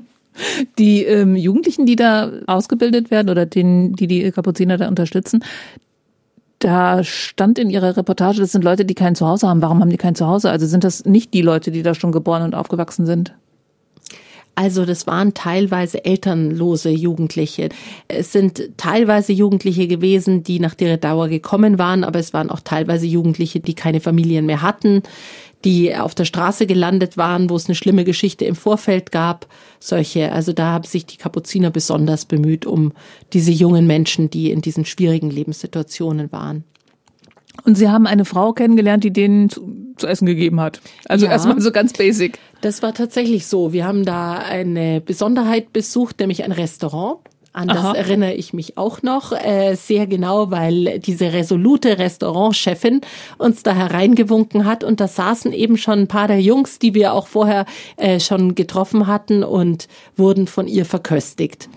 die 0.78 1.04
ähm, 1.04 1.36
Jugendlichen, 1.36 1.84
die 1.84 1.96
da 1.96 2.32
ausgebildet 2.46 3.10
werden 3.10 3.28
oder 3.28 3.44
denen, 3.44 3.92
die 3.94 4.06
die 4.06 4.30
Kapuziner 4.30 4.78
da 4.78 4.88
unterstützen, 4.88 5.44
da 6.58 7.04
stand 7.04 7.58
in 7.58 7.70
ihrer 7.70 7.96
Reportage, 7.96 8.40
das 8.40 8.52
sind 8.52 8.64
Leute, 8.64 8.84
die 8.84 8.94
kein 8.94 9.14
Zuhause 9.14 9.48
haben. 9.48 9.62
Warum 9.62 9.80
haben 9.80 9.90
die 9.90 9.96
kein 9.96 10.14
Zuhause? 10.14 10.50
Also 10.50 10.66
sind 10.66 10.84
das 10.84 11.04
nicht 11.04 11.32
die 11.34 11.42
Leute, 11.42 11.70
die 11.70 11.82
da 11.82 11.94
schon 11.94 12.12
geboren 12.12 12.42
und 12.42 12.54
aufgewachsen 12.54 13.06
sind? 13.06 13.34
Also 14.58 14.84
das 14.84 15.06
waren 15.06 15.34
teilweise 15.34 16.04
elternlose 16.04 16.90
Jugendliche. 16.90 17.68
Es 18.08 18.32
sind 18.32 18.76
teilweise 18.76 19.32
Jugendliche 19.32 19.86
gewesen, 19.86 20.42
die 20.42 20.58
nach 20.58 20.74
Dauer 20.74 21.28
gekommen 21.28 21.78
waren, 21.78 22.02
aber 22.02 22.18
es 22.18 22.34
waren 22.34 22.50
auch 22.50 22.58
teilweise 22.58 23.06
Jugendliche, 23.06 23.60
die 23.60 23.74
keine 23.74 24.00
Familien 24.00 24.46
mehr 24.46 24.60
hatten, 24.60 25.04
die 25.64 25.94
auf 25.94 26.14
der 26.14 26.24
Straße 26.24 26.66
gelandet 26.66 27.16
waren, 27.16 27.50
wo 27.50 27.56
es 27.56 27.66
eine 27.66 27.74
schlimme 27.74 28.04
Geschichte 28.04 28.44
im 28.44 28.54
Vorfeld 28.54 29.10
gab. 29.10 29.46
Solche, 29.80 30.32
also 30.32 30.52
da 30.52 30.72
haben 30.72 30.84
sich 30.84 31.06
die 31.06 31.16
Kapuziner 31.16 31.70
besonders 31.70 32.24
bemüht 32.24 32.66
um 32.66 32.92
diese 33.32 33.50
jungen 33.50 33.86
Menschen, 33.86 34.30
die 34.30 34.50
in 34.50 34.60
diesen 34.60 34.84
schwierigen 34.84 35.30
Lebenssituationen 35.30 36.30
waren. 36.30 36.64
Und 37.64 37.76
Sie 37.76 37.88
haben 37.88 38.06
eine 38.06 38.24
Frau 38.24 38.52
kennengelernt, 38.52 39.02
die 39.02 39.12
denen 39.12 39.50
zu, 39.50 39.94
zu 39.96 40.06
essen 40.06 40.26
gegeben 40.26 40.60
hat. 40.60 40.80
Also 41.06 41.26
ja, 41.26 41.32
erstmal 41.32 41.60
so 41.60 41.72
ganz 41.72 41.92
basic. 41.92 42.38
Das 42.60 42.82
war 42.82 42.94
tatsächlich 42.94 43.46
so. 43.46 43.72
Wir 43.72 43.84
haben 43.84 44.04
da 44.04 44.34
eine 44.34 45.00
Besonderheit 45.00 45.72
besucht, 45.72 46.20
nämlich 46.20 46.44
ein 46.44 46.52
Restaurant. 46.52 47.18
An 47.58 47.66
das 47.66 47.78
Aha. 47.78 47.94
erinnere 47.94 48.34
ich 48.34 48.52
mich 48.52 48.78
auch 48.78 49.02
noch 49.02 49.32
äh, 49.32 49.74
sehr 49.74 50.06
genau, 50.06 50.52
weil 50.52 51.00
diese 51.00 51.32
resolute 51.32 51.98
Restaurantchefin 51.98 53.00
uns 53.36 53.64
da 53.64 53.74
hereingewunken 53.74 54.64
hat 54.64 54.84
und 54.84 55.00
da 55.00 55.08
saßen 55.08 55.52
eben 55.52 55.76
schon 55.76 55.98
ein 55.98 56.06
paar 56.06 56.28
der 56.28 56.40
Jungs, 56.40 56.78
die 56.78 56.94
wir 56.94 57.14
auch 57.14 57.26
vorher 57.26 57.66
äh, 57.96 58.20
schon 58.20 58.54
getroffen 58.54 59.08
hatten 59.08 59.42
und 59.42 59.88
wurden 60.16 60.46
von 60.46 60.68
ihr 60.68 60.84
verköstigt. 60.84 61.68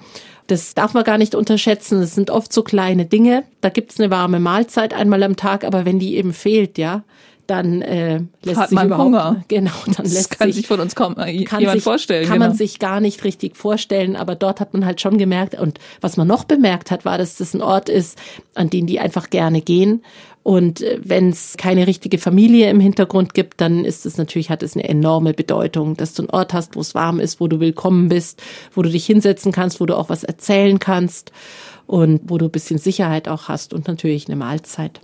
Das 0.45 0.75
darf 0.75 0.93
man 0.93 1.03
gar 1.03 1.17
nicht 1.17 1.33
unterschätzen. 1.33 1.99
Das 1.99 2.13
sind 2.13 2.29
oft 2.29 2.53
so 2.53 2.61
kleine 2.61 3.05
Dinge. 3.05 3.43
Da 3.61 3.69
gibt's 3.69 3.99
eine 3.99 4.11
warme 4.11 4.39
Mahlzeit 4.39 4.93
einmal 4.93 5.23
am 5.23 5.35
Tag, 5.35 5.63
aber 5.63 5.83
wenn 5.85 5.97
die 5.97 6.15
eben 6.15 6.31
fehlt, 6.31 6.77
ja, 6.77 7.03
dann 7.51 7.81
äh, 7.81 8.21
lässt 8.43 8.59
Hat 8.59 8.69
sich 8.69 8.75
man 8.75 8.87
überhaupt, 8.87 9.05
Hunger. 9.05 9.43
Genau, 9.49 9.71
dann 9.85 9.95
das 10.05 10.13
lässt 10.13 10.31
kann 10.31 10.47
sich, 10.47 10.55
sich 10.55 10.67
von 10.67 10.79
uns 10.79 10.95
kaum 10.95 11.15
kann 11.15 11.27
jemand 11.29 11.71
sich, 11.71 11.83
vorstellen. 11.83 12.25
Kann 12.25 12.35
genau. 12.35 12.47
man 12.47 12.55
sich 12.55 12.79
gar 12.79 13.01
nicht 13.01 13.25
richtig 13.25 13.57
vorstellen, 13.57 14.15
aber 14.15 14.35
dort 14.35 14.61
hat 14.61 14.73
man 14.73 14.85
halt 14.85 15.01
schon 15.01 15.17
gemerkt 15.17 15.59
und 15.59 15.79
was 15.99 16.15
man 16.15 16.27
noch 16.27 16.45
bemerkt 16.45 16.91
hat, 16.91 17.03
war, 17.03 17.17
dass 17.17 17.35
das 17.35 17.53
ein 17.53 17.61
Ort 17.61 17.89
ist, 17.89 18.17
an 18.55 18.69
den 18.69 18.87
die 18.87 19.01
einfach 19.01 19.29
gerne 19.29 19.61
gehen. 19.61 20.01
Und 20.43 20.81
äh, 20.81 20.99
wenn 21.03 21.29
es 21.29 21.57
keine 21.57 21.87
richtige 21.87 22.17
Familie 22.17 22.69
im 22.69 22.79
Hintergrund 22.79 23.33
gibt, 23.33 23.59
dann 23.59 23.83
ist 23.83 24.05
es 24.05 24.17
natürlich, 24.17 24.49
hat 24.49 24.63
es 24.63 24.75
eine 24.75 24.87
enorme 24.87 25.33
Bedeutung, 25.33 25.97
dass 25.97 26.13
du 26.13 26.23
einen 26.23 26.29
Ort 26.29 26.53
hast, 26.53 26.77
wo 26.77 26.79
es 26.79 26.95
warm 26.95 27.19
ist, 27.19 27.41
wo 27.41 27.49
du 27.49 27.59
willkommen 27.59 28.07
bist, 28.07 28.41
wo 28.73 28.81
du 28.81 28.89
dich 28.89 29.05
hinsetzen 29.05 29.51
kannst, 29.51 29.81
wo 29.81 29.85
du 29.85 29.97
auch 29.97 30.09
was 30.09 30.23
erzählen 30.23 30.79
kannst 30.79 31.33
und 31.85 32.21
wo 32.23 32.37
du 32.37 32.45
ein 32.45 32.51
bisschen 32.51 32.77
Sicherheit 32.77 33.27
auch 33.27 33.49
hast 33.49 33.73
und 33.73 33.87
natürlich 33.89 34.27
eine 34.27 34.37
Mahlzeit. 34.37 35.01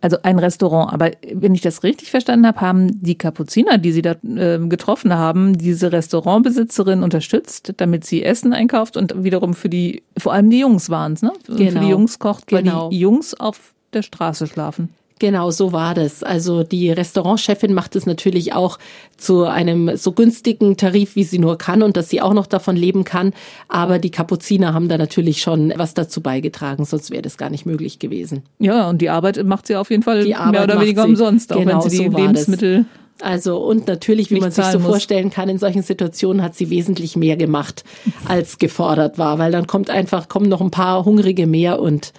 Also 0.00 0.18
ein 0.22 0.38
Restaurant, 0.38 0.92
aber 0.92 1.10
wenn 1.32 1.54
ich 1.54 1.60
das 1.60 1.82
richtig 1.82 2.10
verstanden 2.10 2.46
habe, 2.46 2.60
haben 2.60 3.02
die 3.02 3.16
Kapuziner, 3.16 3.78
die 3.78 3.92
Sie 3.92 4.02
da 4.02 4.12
äh, 4.24 4.58
getroffen 4.68 5.14
haben, 5.14 5.56
diese 5.58 5.92
Restaurantbesitzerin 5.92 7.02
unterstützt, 7.02 7.72
damit 7.78 8.04
sie 8.04 8.22
Essen 8.22 8.52
einkauft 8.52 8.96
und 8.96 9.24
wiederum 9.24 9.54
für 9.54 9.68
die, 9.68 10.02
vor 10.18 10.32
allem 10.32 10.50
die 10.50 10.60
Jungs 10.60 10.90
waren 10.90 11.14
es, 11.14 11.22
ne? 11.22 11.32
Genau. 11.46 11.70
Für 11.70 11.78
die 11.80 11.88
Jungs 11.88 12.18
kocht, 12.18 12.52
weil 12.52 12.62
Genau. 12.62 12.90
die 12.90 12.98
Jungs 12.98 13.34
auf 13.34 13.74
der 13.92 14.02
Straße 14.02 14.46
schlafen. 14.46 14.90
Genau, 15.18 15.50
so 15.50 15.72
war 15.72 15.94
das. 15.94 16.22
Also 16.22 16.62
die 16.62 16.90
Restaurantchefin 16.90 17.72
macht 17.72 17.96
es 17.96 18.04
natürlich 18.04 18.52
auch 18.52 18.78
zu 19.16 19.44
einem 19.44 19.96
so 19.96 20.12
günstigen 20.12 20.76
Tarif, 20.76 21.16
wie 21.16 21.24
sie 21.24 21.38
nur 21.38 21.56
kann 21.56 21.82
und 21.82 21.96
dass 21.96 22.10
sie 22.10 22.20
auch 22.20 22.34
noch 22.34 22.46
davon 22.46 22.76
leben 22.76 23.04
kann. 23.04 23.32
Aber 23.68 23.98
die 23.98 24.10
Kapuziner 24.10 24.74
haben 24.74 24.88
da 24.90 24.98
natürlich 24.98 25.40
schon 25.40 25.72
was 25.76 25.94
dazu 25.94 26.20
beigetragen, 26.20 26.84
sonst 26.84 27.10
wäre 27.10 27.22
das 27.22 27.38
gar 27.38 27.48
nicht 27.48 27.64
möglich 27.64 27.98
gewesen. 27.98 28.42
Ja, 28.58 28.90
und 28.90 29.00
die 29.00 29.08
Arbeit 29.08 29.42
macht 29.44 29.66
sie 29.66 29.76
auf 29.76 29.90
jeden 29.90 30.02
Fall 30.02 30.22
Die 30.24 30.34
Arbeit 30.34 30.52
mehr 30.52 30.64
oder 30.64 30.80
weniger 30.82 31.04
sie. 31.04 31.08
umsonst, 31.08 31.50
auch 31.52 31.60
Genau, 31.60 31.82
wenn 31.82 31.90
sie 31.90 31.98
die 31.98 32.10
so 32.10 32.16
Lebensmittel. 32.18 32.84
Also 33.22 33.56
und 33.56 33.86
natürlich, 33.86 34.28
wie 34.28 34.34
Nicht 34.34 34.42
man 34.42 34.50
sich 34.50 34.66
so 34.66 34.78
muss. 34.78 34.88
vorstellen 34.88 35.30
kann, 35.30 35.48
in 35.48 35.56
solchen 35.56 35.82
Situationen 35.82 36.42
hat 36.42 36.54
sie 36.54 36.68
wesentlich 36.68 37.16
mehr 37.16 37.38
gemacht, 37.38 37.82
als 38.28 38.58
gefordert 38.58 39.16
war, 39.16 39.38
weil 39.38 39.50
dann 39.50 39.66
kommt 39.66 39.88
einfach, 39.88 40.28
kommen 40.28 40.50
noch 40.50 40.60
ein 40.60 40.70
paar 40.70 41.06
Hungrige 41.06 41.46
mehr 41.46 41.80
und 41.80 42.12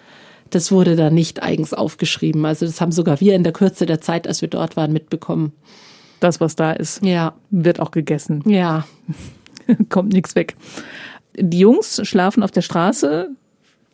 das 0.50 0.72
wurde 0.72 0.96
dann 0.96 1.14
nicht 1.14 1.44
eigens 1.44 1.74
aufgeschrieben. 1.74 2.46
Also 2.46 2.66
das 2.66 2.80
haben 2.82 2.92
sogar 2.92 3.20
wir 3.20 3.36
in 3.36 3.44
der 3.44 3.54
Kürze 3.54 3.86
der 3.86 4.02
Zeit, 4.02 4.28
als 4.28 4.42
wir 4.42 4.50
dort 4.50 4.76
waren, 4.78 4.94
mitbekommen. 4.94 5.54
Das, 6.20 6.42
was 6.42 6.56
da 6.56 6.72
ist, 6.72 7.04
Ja, 7.06 7.34
wird 7.52 7.80
auch 7.80 7.92
gegessen. 7.92 8.42
ja, 8.46 8.86
Kommt 9.90 10.14
nichts 10.14 10.36
weg. 10.36 10.56
Die 11.38 11.60
Jungs 11.60 12.00
schlafen 12.08 12.42
auf 12.42 12.52
der 12.52 12.62
Straße. 12.62 13.30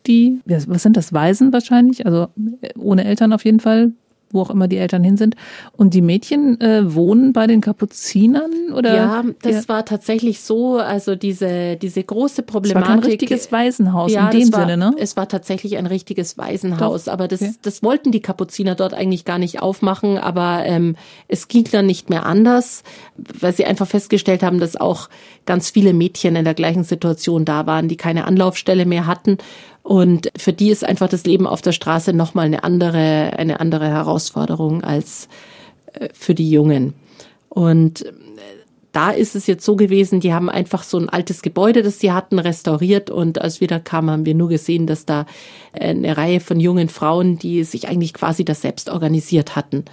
Die, 0.06 0.40
was 0.46 0.82
sind 0.82 0.96
das, 0.96 1.12
Waisen 1.12 1.52
wahrscheinlich? 1.52 2.06
Also 2.06 2.28
äh, 2.62 2.68
ohne 2.78 3.04
Eltern 3.04 3.32
auf 3.32 3.44
jeden 3.44 3.60
Fall, 3.60 3.92
wo 4.34 4.42
auch 4.42 4.50
immer 4.50 4.68
die 4.68 4.76
Eltern 4.76 5.04
hin 5.04 5.16
sind. 5.16 5.36
Und 5.72 5.94
die 5.94 6.02
Mädchen 6.02 6.60
äh, 6.60 6.94
wohnen 6.94 7.32
bei 7.32 7.46
den 7.46 7.60
Kapuzinern? 7.60 8.72
Oder? 8.74 8.94
ja, 8.94 9.24
das 9.42 9.68
war 9.68 9.84
tatsächlich 9.84 10.40
so. 10.40 10.76
Also 10.76 11.14
diese 11.14 11.76
diese 11.76 12.02
große 12.02 12.42
das 12.42 12.54
war 12.54 12.60
Problematik. 12.60 12.86
kein 12.86 13.10
richtiges 13.10 13.52
Waisenhaus 13.52 14.12
ja, 14.12 14.28
in 14.28 14.40
dem 14.40 14.52
war, 14.52 14.60
Sinne, 14.60 14.76
ne? 14.76 14.94
Es 14.98 15.16
war 15.16 15.28
tatsächlich 15.28 15.76
ein 15.76 15.86
richtiges 15.86 16.38
Waisenhaus, 16.38 17.04
Doch, 17.04 17.12
aber 17.12 17.28
das, 17.28 17.42
okay. 17.42 17.54
das 17.62 17.82
wollten 17.82 18.10
die 18.12 18.20
Kapuziner 18.20 18.74
dort 18.74 18.94
eigentlich 18.94 19.24
gar 19.24 19.38
nicht 19.38 19.62
aufmachen, 19.62 20.18
aber 20.18 20.62
ähm, 20.64 20.96
es 21.28 21.48
ging 21.48 21.64
dann 21.70 21.86
nicht 21.86 22.10
mehr 22.10 22.26
anders, 22.26 22.82
weil 23.16 23.54
sie 23.54 23.64
einfach 23.64 23.86
festgestellt 23.86 24.42
haben, 24.42 24.60
dass 24.60 24.76
auch 24.76 25.08
ganz 25.46 25.70
viele 25.70 25.92
Mädchen 25.92 26.36
in 26.36 26.44
der 26.44 26.54
gleichen 26.54 26.84
Situation 26.84 27.44
da 27.44 27.66
waren, 27.66 27.88
die 27.88 27.96
keine 27.96 28.24
Anlaufstelle 28.24 28.86
mehr 28.86 29.06
hatten. 29.06 29.38
Und 29.84 30.30
für 30.34 30.54
die 30.54 30.70
ist 30.70 30.82
einfach 30.82 31.10
das 31.10 31.24
Leben 31.24 31.46
auf 31.46 31.60
der 31.60 31.72
Straße 31.72 32.14
nochmal 32.14 32.46
eine 32.46 32.64
andere, 32.64 33.34
eine 33.36 33.60
andere 33.60 33.86
Herausforderung 33.86 34.82
als 34.82 35.28
äh, 35.92 36.08
für 36.14 36.34
die 36.34 36.50
Jungen. 36.50 36.94
Und 37.50 38.06
äh, 38.06 38.12
da 38.92 39.10
ist 39.10 39.36
es 39.36 39.46
jetzt 39.46 39.62
so 39.62 39.76
gewesen, 39.76 40.20
die 40.20 40.32
haben 40.32 40.48
einfach 40.48 40.84
so 40.84 40.96
ein 40.96 41.10
altes 41.10 41.42
Gebäude, 41.42 41.82
das 41.82 42.00
sie 42.00 42.12
hatten, 42.12 42.38
restauriert 42.38 43.10
und 43.10 43.42
als 43.42 43.60
wir 43.60 43.68
da 43.68 43.78
kamen, 43.78 44.08
haben 44.08 44.24
wir 44.24 44.34
nur 44.34 44.48
gesehen, 44.48 44.86
dass 44.86 45.04
da 45.04 45.26
äh, 45.74 45.88
eine 45.88 46.16
Reihe 46.16 46.40
von 46.40 46.60
jungen 46.60 46.88
Frauen, 46.88 47.38
die 47.38 47.62
sich 47.64 47.86
eigentlich 47.86 48.14
quasi 48.14 48.42
das 48.42 48.62
selbst 48.62 48.88
organisiert 48.88 49.54
hatten, 49.54 49.84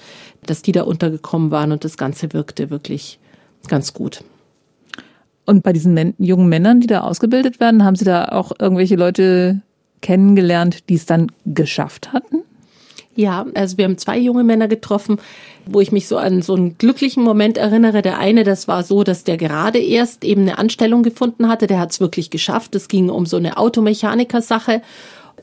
dass 0.46 0.62
die 0.62 0.72
da 0.72 0.84
untergekommen 0.84 1.52
waren 1.52 1.74
und 1.74 1.84
das 1.84 1.98
Ganze 1.98 2.32
wirkte 2.32 2.70
wirklich 2.70 3.20
ganz 3.68 3.94
gut. 3.94 4.24
Und 5.46 5.64
bei 5.64 5.74
diesen 5.74 6.14
jungen 6.18 6.48
Männern, 6.48 6.80
die 6.80 6.88
da 6.88 7.02
ausgebildet 7.02 7.60
werden, 7.60 7.84
haben 7.84 7.98
Sie 7.98 8.06
da 8.06 8.30
auch 8.30 8.54
irgendwelche 8.58 8.96
Leute 8.96 9.62
kennengelernt, 10.02 10.90
die 10.90 10.96
es 10.96 11.06
dann 11.06 11.32
geschafft 11.46 12.14
hatten? 12.14 12.44
Ja, 13.16 13.46
also 13.56 13.78
wir 13.78 13.86
haben 13.86 13.98
zwei 13.98 14.18
junge 14.18 14.44
Männer 14.44 14.68
getroffen, 14.70 15.18
wo 15.66 15.82
ich 15.82 15.92
mich 15.92 16.08
so 16.08 16.18
an 16.18 16.42
so 16.42 16.56
einen 16.56 16.78
glücklichen 16.78 17.24
Moment 17.24 17.58
erinnere. 17.58 18.02
Der 18.02 18.20
eine, 18.20 18.44
das 18.44 18.70
war 18.70 18.84
so, 18.84 19.04
dass 19.04 19.26
der 19.26 19.36
gerade 19.36 19.80
erst 19.80 20.24
eben 20.24 20.42
eine 20.42 20.58
Anstellung 20.58 21.04
gefunden 21.04 21.50
hatte. 21.50 21.68
Der 21.68 21.80
hat 21.80 21.92
es 21.92 22.00
wirklich 22.00 22.30
geschafft. 22.30 22.74
Es 22.74 22.88
ging 22.88 23.10
um 23.10 23.26
so 23.26 23.36
eine 23.36 23.58
Automechaniker-Sache. 23.58 24.82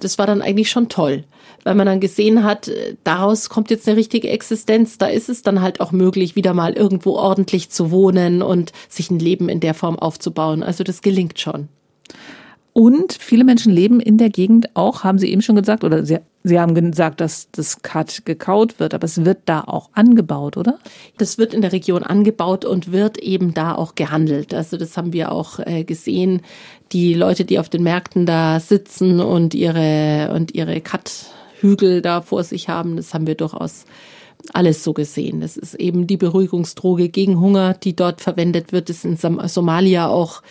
Das 0.00 0.16
war 0.16 0.26
dann 0.26 0.40
eigentlich 0.40 0.70
schon 0.70 0.88
toll, 0.88 1.24
weil 1.64 1.74
man 1.74 1.86
dann 1.86 2.00
gesehen 2.00 2.42
hat, 2.42 2.70
daraus 3.04 3.50
kommt 3.50 3.70
jetzt 3.70 3.86
eine 3.86 3.98
richtige 3.98 4.30
Existenz. 4.30 4.96
Da 4.96 5.06
ist 5.06 5.28
es 5.28 5.42
dann 5.42 5.60
halt 5.60 5.80
auch 5.80 5.92
möglich, 5.92 6.36
wieder 6.36 6.54
mal 6.54 6.72
irgendwo 6.72 7.16
ordentlich 7.16 7.68
zu 7.68 7.90
wohnen 7.90 8.40
und 8.40 8.72
sich 8.88 9.10
ein 9.10 9.18
Leben 9.18 9.50
in 9.50 9.60
der 9.60 9.74
Form 9.74 9.98
aufzubauen. 9.98 10.62
Also 10.62 10.84
das 10.84 11.02
gelingt 11.02 11.38
schon. 11.38 11.68
Und 12.78 13.12
viele 13.12 13.42
Menschen 13.42 13.72
leben 13.72 13.98
in 13.98 14.18
der 14.18 14.30
Gegend 14.30 14.76
auch, 14.76 15.02
haben 15.02 15.18
Sie 15.18 15.32
eben 15.32 15.42
schon 15.42 15.56
gesagt, 15.56 15.82
oder 15.82 16.06
Sie, 16.06 16.18
Sie 16.44 16.60
haben 16.60 16.76
gesagt, 16.76 17.20
dass 17.20 17.50
das 17.50 17.82
Kat 17.82 18.24
gekaut 18.24 18.78
wird, 18.78 18.94
aber 18.94 19.04
es 19.04 19.24
wird 19.24 19.38
da 19.46 19.62
auch 19.62 19.90
angebaut, 19.94 20.56
oder? 20.56 20.78
Das 21.16 21.38
wird 21.38 21.54
in 21.54 21.60
der 21.60 21.72
Region 21.72 22.04
angebaut 22.04 22.64
und 22.64 22.92
wird 22.92 23.18
eben 23.18 23.52
da 23.52 23.74
auch 23.74 23.96
gehandelt. 23.96 24.54
Also 24.54 24.76
das 24.76 24.96
haben 24.96 25.12
wir 25.12 25.32
auch 25.32 25.58
äh, 25.58 25.82
gesehen. 25.82 26.42
Die 26.92 27.14
Leute, 27.14 27.44
die 27.44 27.58
auf 27.58 27.68
den 27.68 27.82
Märkten 27.82 28.26
da 28.26 28.60
sitzen 28.60 29.18
und 29.18 29.56
ihre 29.56 30.32
und 30.32 30.54
ihre 30.54 30.80
Cut-Hügel 30.80 32.00
da 32.00 32.20
vor 32.20 32.44
sich 32.44 32.68
haben, 32.68 32.94
das 32.94 33.12
haben 33.12 33.26
wir 33.26 33.34
durchaus 33.34 33.86
alles 34.52 34.84
so 34.84 34.92
gesehen. 34.92 35.40
Das 35.40 35.56
ist 35.56 35.74
eben 35.74 36.06
die 36.06 36.16
Beruhigungsdroge 36.16 37.08
gegen 37.08 37.40
Hunger, 37.40 37.74
die 37.74 37.96
dort 37.96 38.20
verwendet 38.20 38.70
wird. 38.70 38.88
Das 38.88 38.98
ist 38.98 39.04
in 39.04 39.16
Som 39.16 39.40
Somalia 39.48 40.06
auch 40.06 40.42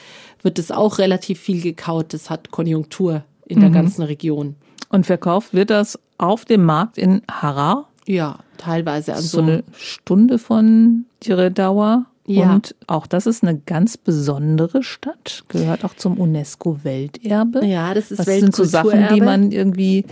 wird 0.48 0.60
es 0.60 0.72
auch 0.72 0.98
relativ 0.98 1.42
viel 1.42 1.62
gekaut. 1.62 2.14
Das 2.14 2.30
hat 2.30 2.52
Konjunktur 2.52 3.26
in 3.48 3.60
der 3.60 3.70
ganzen 3.70 4.02
Region. 4.02 4.56
Und 4.88 5.06
verkauft 5.06 5.54
wird 5.54 5.70
das 5.70 6.00
auf 6.18 6.46
dem 6.46 6.64
Markt 6.64 6.98
in 6.98 7.22
Harar, 7.30 7.90
Ja, 8.06 8.40
teilweise 8.58 9.14
an 9.14 9.22
so 9.22 9.42
eine 9.42 9.66
Stunde 9.76 10.40
von 10.40 11.06
ihrer 11.22 11.50
Dauer. 11.50 12.06
Ja. 12.26 12.54
Und 12.54 12.76
auch 12.88 13.08
das 13.08 13.26
ist 13.26 13.44
eine 13.44 13.58
ganz 13.58 13.98
besondere 13.98 14.84
Stadt, 14.84 15.44
gehört 15.50 15.84
auch 15.84 15.96
zum 15.96 16.18
UNESCO-Welterbe. 16.18 17.66
Ja, 17.66 17.94
das 17.94 18.12
ist 18.12 18.20
Was 18.20 18.26
sind 18.28 18.56
so 18.56 18.64
Sachen, 18.64 18.92
die 18.92 18.96
Weltkulturerbe. 18.96 19.26
man 19.26 19.52
irgendwie 19.52 20.06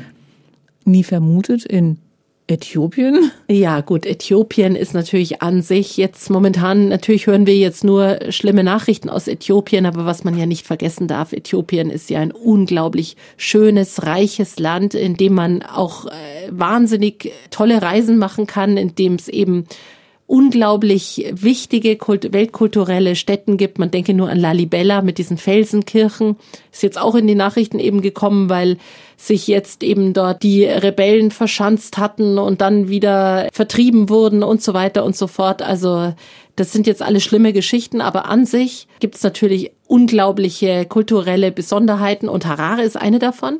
nie 0.84 1.06
vermutet 1.06 1.64
in 1.64 1.98
Äthiopien? 2.48 3.32
Ja, 3.48 3.82
gut, 3.82 4.06
Äthiopien 4.06 4.76
ist 4.76 4.94
natürlich 4.94 5.42
an 5.42 5.64
sich 5.64 5.98
jetzt 5.98 6.30
momentan, 6.30 6.90
natürlich 6.90 7.26
hören 7.26 7.48
wir 7.48 7.56
jetzt 7.56 7.84
nur 7.84 8.20
schlimme 8.30 8.64
Nachrichten 8.64 9.10
aus 9.10 9.28
Äthiopien, 9.28 9.88
aber 9.88 10.06
was 10.06 10.24
man 10.24 10.38
ja 10.38 10.46
nicht 10.46 10.68
vergessen 10.68 11.08
darf, 11.08 11.34
Äthiopien 11.34 11.90
ist 11.90 12.10
ja 12.12 12.20
ein 12.20 12.32
unglaublich 12.32 13.18
schönes, 13.36 14.06
reiches 14.06 14.60
Land, 14.60 14.94
in 14.94 15.16
dem 15.16 15.34
man 15.34 15.64
auch 15.64 16.06
äh, 16.06 16.12
wahnsinnig 16.52 17.32
tolle 17.50 17.82
Reisen 17.82 18.20
machen 18.20 18.46
kann, 18.46 18.78
in 18.78 18.94
dem 18.94 19.16
es 19.16 19.28
eben 19.28 19.66
unglaublich 20.28 21.32
wichtige 21.32 21.98
Kult 21.98 22.34
weltkulturelle 22.34 23.16
Stätten 23.16 23.58
gibt. 23.58 23.78
Man 23.78 23.92
denke 23.92 24.14
nur 24.14 24.30
an 24.30 24.40
Lalibela 24.40 25.02
mit 25.02 25.20
diesen 25.20 25.38
Felsenkirchen. 25.38 26.36
Ist 26.72 26.84
jetzt 26.84 27.00
auch 27.00 27.16
in 27.16 27.28
die 27.28 27.36
Nachrichten 27.36 27.80
eben 27.80 28.02
gekommen, 28.02 28.50
weil 28.50 28.78
sich 29.18 29.48
jetzt 29.48 29.84
eben 29.84 30.14
dort 30.14 30.42
die 30.42 30.66
Rebellen 30.66 31.32
verschanzt 31.32 31.98
hatten 31.98 32.40
und 32.40 32.62
dann 32.62 32.90
wieder 32.90 33.48
vertrieben 33.54 34.10
wurden 34.10 34.44
und 34.44 34.62
so 34.62 34.74
weiter 34.74 35.06
und 35.06 35.16
so 35.16 35.28
fort. 35.28 35.62
Also 35.62 36.14
das 36.56 36.72
sind 36.72 36.88
jetzt 36.88 37.02
alle 37.02 37.20
schlimme 37.20 37.54
Geschichten, 37.54 38.02
aber 38.02 38.26
an 38.28 38.46
sich 38.46 38.88
gibt 39.00 39.16
es 39.16 39.24
natürlich 39.24 39.72
unglaubliche 39.88 40.86
kulturelle 40.86 41.52
Besonderheiten 41.52 42.30
und 42.30 42.46
Harare 42.46 42.82
ist 42.82 42.98
eine 42.98 43.20
davon. 43.20 43.60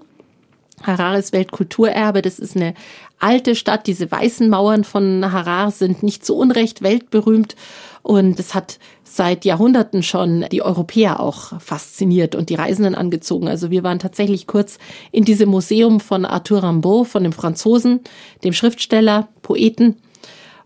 Harare 0.86 1.20
ist 1.20 1.34
Weltkulturerbe. 1.34 2.22
Das 2.22 2.40
ist 2.40 2.56
eine 2.56 2.74
alte 3.20 3.56
Stadt. 3.56 3.88
Diese 3.88 4.12
weißen 4.12 4.50
Mauern 4.50 4.84
von 4.84 5.32
Harare 5.32 5.72
sind 5.72 6.04
nicht 6.04 6.26
zu 6.26 6.36
Unrecht 6.36 6.82
weltberühmt. 6.82 7.56
Und 8.04 8.40
es 8.40 8.54
hat 8.54 8.80
seit 9.04 9.46
Jahrhunderten 9.46 10.04
schon 10.04 10.46
die 10.52 10.62
Europäer 10.62 11.20
auch 11.20 11.60
fasziniert 11.60 12.36
und 12.36 12.50
die 12.50 12.56
Reisenden 12.56 12.96
angezogen. 12.96 13.48
Also 13.48 13.72
wir 13.72 13.84
waren 13.84 14.00
tatsächlich 14.00 14.46
kurz 14.46 14.78
in 15.12 15.24
diesem 15.24 15.50
Museum 15.50 16.00
von 16.00 16.26
Arthur 16.26 16.64
Rimbaud, 16.64 17.08
von 17.08 17.24
dem 17.24 17.32
Franzosen, 17.32 18.02
dem 18.44 18.54
Schriftsteller, 18.54 19.30
Poeten 19.42 19.96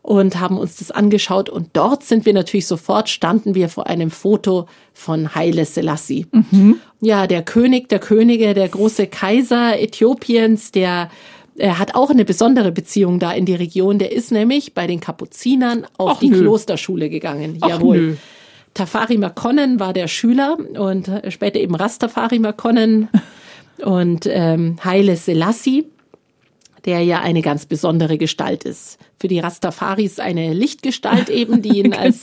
und 0.09 0.39
haben 0.39 0.57
uns 0.57 0.77
das 0.77 0.89
angeschaut. 0.89 1.49
Und 1.49 1.69
dort 1.73 2.03
sind 2.03 2.25
wir 2.25 2.33
natürlich 2.33 2.65
sofort, 2.65 3.09
standen 3.09 3.53
wir 3.53 3.69
vor 3.69 3.85
einem 3.85 4.09
Foto 4.09 4.65
von 4.91 5.35
Haile 5.35 5.65
Selassie. 5.65 6.25
Mhm. 6.31 6.77
Ja, 6.99 7.27
der 7.27 7.43
König 7.43 7.89
der 7.89 7.99
Könige, 7.99 8.55
der 8.55 8.69
große 8.69 9.05
Kaiser 9.05 9.79
Äthiopiens, 9.79 10.71
der 10.71 11.11
er 11.57 11.77
hat 11.77 11.93
auch 11.93 12.09
eine 12.09 12.25
besondere 12.25 12.71
Beziehung 12.71 13.19
da 13.19 13.33
in 13.33 13.45
die 13.45 13.53
Region. 13.53 13.99
Der 13.99 14.11
ist 14.11 14.31
nämlich 14.31 14.73
bei 14.73 14.87
den 14.87 14.99
Kapuzinern 14.99 15.85
auf 15.99 16.13
Ach, 16.15 16.19
die 16.19 16.29
nö. 16.29 16.39
Klosterschule 16.39 17.11
gegangen. 17.11 17.59
Ach, 17.61 17.69
Jawohl. 17.69 17.97
Nö. 17.97 18.15
Tafari 18.73 19.17
Makonnen 19.17 19.79
war 19.79 19.93
der 19.93 20.07
Schüler 20.07 20.57
und 20.75 21.11
später 21.27 21.59
eben 21.59 21.75
Rastafari 21.75 22.39
Makonnen 22.39 23.09
und 23.85 24.25
ähm, 24.25 24.77
Haile 24.83 25.15
Selassie 25.17 25.85
der 26.85 27.01
ja 27.01 27.21
eine 27.21 27.41
ganz 27.41 27.65
besondere 27.65 28.17
Gestalt 28.17 28.63
ist. 28.63 28.97
Für 29.19 29.27
die 29.27 29.39
Rastafaris 29.39 30.19
eine 30.19 30.53
Lichtgestalt 30.53 31.29
eben, 31.29 31.61
die 31.61 31.79
ihn 31.79 31.91
genau, 31.91 31.97
als 31.97 32.21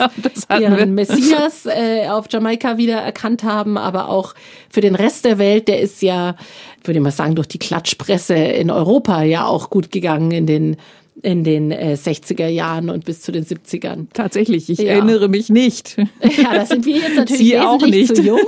ihren 0.50 0.78
wir. 0.78 0.86
Messias 0.86 1.66
äh, 1.66 2.08
auf 2.08 2.26
Jamaika 2.30 2.78
wieder 2.78 2.98
erkannt 2.98 3.44
haben, 3.44 3.76
aber 3.78 4.08
auch 4.08 4.34
für 4.70 4.80
den 4.80 4.94
Rest 4.94 5.24
der 5.24 5.38
Welt, 5.38 5.68
der 5.68 5.80
ist 5.80 6.02
ja, 6.02 6.36
würde 6.84 6.98
ich 6.98 7.02
mal 7.02 7.10
sagen, 7.10 7.34
durch 7.34 7.48
die 7.48 7.58
Klatschpresse 7.58 8.34
in 8.34 8.70
Europa 8.70 9.22
ja 9.22 9.46
auch 9.46 9.70
gut 9.70 9.90
gegangen 9.90 10.30
in 10.30 10.46
den 10.46 10.76
in 11.22 11.44
den 11.44 11.72
äh, 11.72 11.96
60er 12.00 12.46
Jahren 12.46 12.90
und 12.90 13.04
bis 13.04 13.22
zu 13.22 13.32
den 13.32 13.44
70ern. 13.44 14.06
Tatsächlich, 14.12 14.68
ich 14.68 14.78
ja. 14.78 14.92
erinnere 14.92 15.28
mich 15.28 15.48
nicht. 15.48 15.96
Ja, 16.36 16.54
da 16.54 16.66
sind 16.66 16.84
wir 16.84 16.96
jetzt 16.96 17.16
natürlich 17.16 17.38
Sie 17.38 17.52
wesentlich 17.52 18.14
zu 18.14 18.22
jung, 18.22 18.40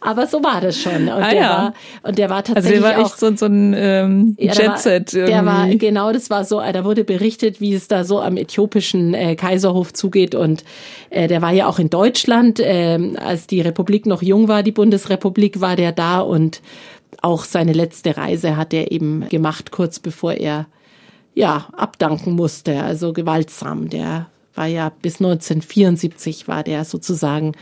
aber 0.00 0.26
so 0.26 0.42
war 0.42 0.60
das 0.60 0.80
schon. 0.80 1.02
Und 1.02 1.10
ah, 1.10 1.30
der 1.30 1.40
ja. 1.40 1.48
war 1.50 1.74
und 2.02 2.18
der 2.18 2.30
war 2.30 2.42
tatsächlich 2.42 2.84
also 2.84 2.88
der 2.88 2.98
war 2.98 3.06
echt 3.06 3.18
so, 3.18 3.36
so 3.36 3.46
ein 3.46 3.74
ähm, 3.76 4.36
ja, 4.38 4.52
Jetset. 4.54 5.12
Der, 5.12 5.26
der 5.26 5.46
war 5.46 5.68
genau, 5.68 6.12
das 6.12 6.30
war 6.30 6.44
so. 6.44 6.60
Da 6.60 6.84
wurde 6.84 7.04
berichtet, 7.04 7.60
wie 7.60 7.74
es 7.74 7.86
da 7.86 8.04
so 8.04 8.20
am 8.20 8.36
äthiopischen 8.36 9.14
äh, 9.14 9.36
Kaiserhof 9.36 9.92
zugeht 9.92 10.34
und 10.34 10.64
äh, 11.10 11.28
der 11.28 11.42
war 11.42 11.52
ja 11.52 11.66
auch 11.66 11.78
in 11.78 11.90
Deutschland, 11.90 12.60
äh, 12.60 12.98
als 13.16 13.46
die 13.46 13.60
Republik 13.60 14.06
noch 14.06 14.22
jung 14.22 14.48
war, 14.48 14.62
die 14.62 14.72
Bundesrepublik, 14.72 15.60
war 15.60 15.76
der 15.76 15.92
da 15.92 16.20
und 16.20 16.60
auch 17.22 17.44
seine 17.44 17.72
letzte 17.72 18.16
Reise 18.16 18.56
hat 18.56 18.72
er 18.72 18.90
eben 18.90 19.28
gemacht, 19.28 19.70
kurz 19.70 19.98
bevor 19.98 20.34
er 20.34 20.66
ja, 21.38 21.68
abdanken 21.72 22.32
musste, 22.32 22.82
also 22.82 23.12
gewaltsam. 23.12 23.88
Der 23.88 24.26
war 24.56 24.66
ja 24.66 24.90
bis 24.90 25.20
1974 25.20 26.48
war 26.48 26.64
der 26.64 26.84
sozusagen 26.84 27.52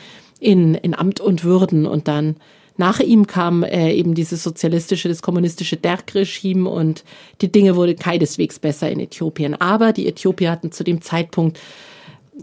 in, 0.41 0.75
in 0.75 0.95
Amt 0.95 1.21
und 1.21 1.45
Würden 1.45 1.85
und 1.85 2.09
dann 2.09 2.37
nach 2.79 3.01
ihm 3.01 3.27
kam 3.27 3.63
äh, 3.65 3.93
eben 3.93 4.15
dieses 4.15 4.43
sozialistische, 4.43 5.11
das 5.11 5.21
kommunistische 5.21 5.77
Derg-Regime 5.77 6.71
und 6.71 7.05
die 7.43 7.53
Dinge 7.53 7.77
wurden 7.77 7.99
keineswegs 7.99 8.59
besser 8.59 8.91
in 8.91 8.99
Äthiopien. 8.99 9.61
Aber 9.61 9.93
die 9.93 10.09
Äthiopier 10.09 10.51
hatten 10.51 10.73
zu 10.73 10.83
dem 10.83 11.03
Zeitpunkt 11.03 11.61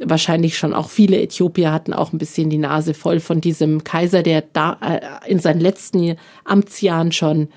wahrscheinlich 0.03 0.55
schon 0.55 0.75
auch 0.75 0.89
viele 0.89 1.19
Äthiopier 1.19 1.71
hatten 1.71 1.93
auch 1.93 2.13
ein 2.13 2.19
bisschen 2.19 2.51
die 2.51 2.59
Nase 2.59 2.93
voll 2.93 3.19
von 3.19 3.41
diesem 3.41 3.83
Kaiser, 3.83 4.21
der 4.21 4.43
da 4.53 4.77
äh, 4.81 5.31
in 5.31 5.39
seinen 5.39 5.61
letzten 5.61 6.15
Amtsjahren 6.45 7.11
schon 7.11 7.47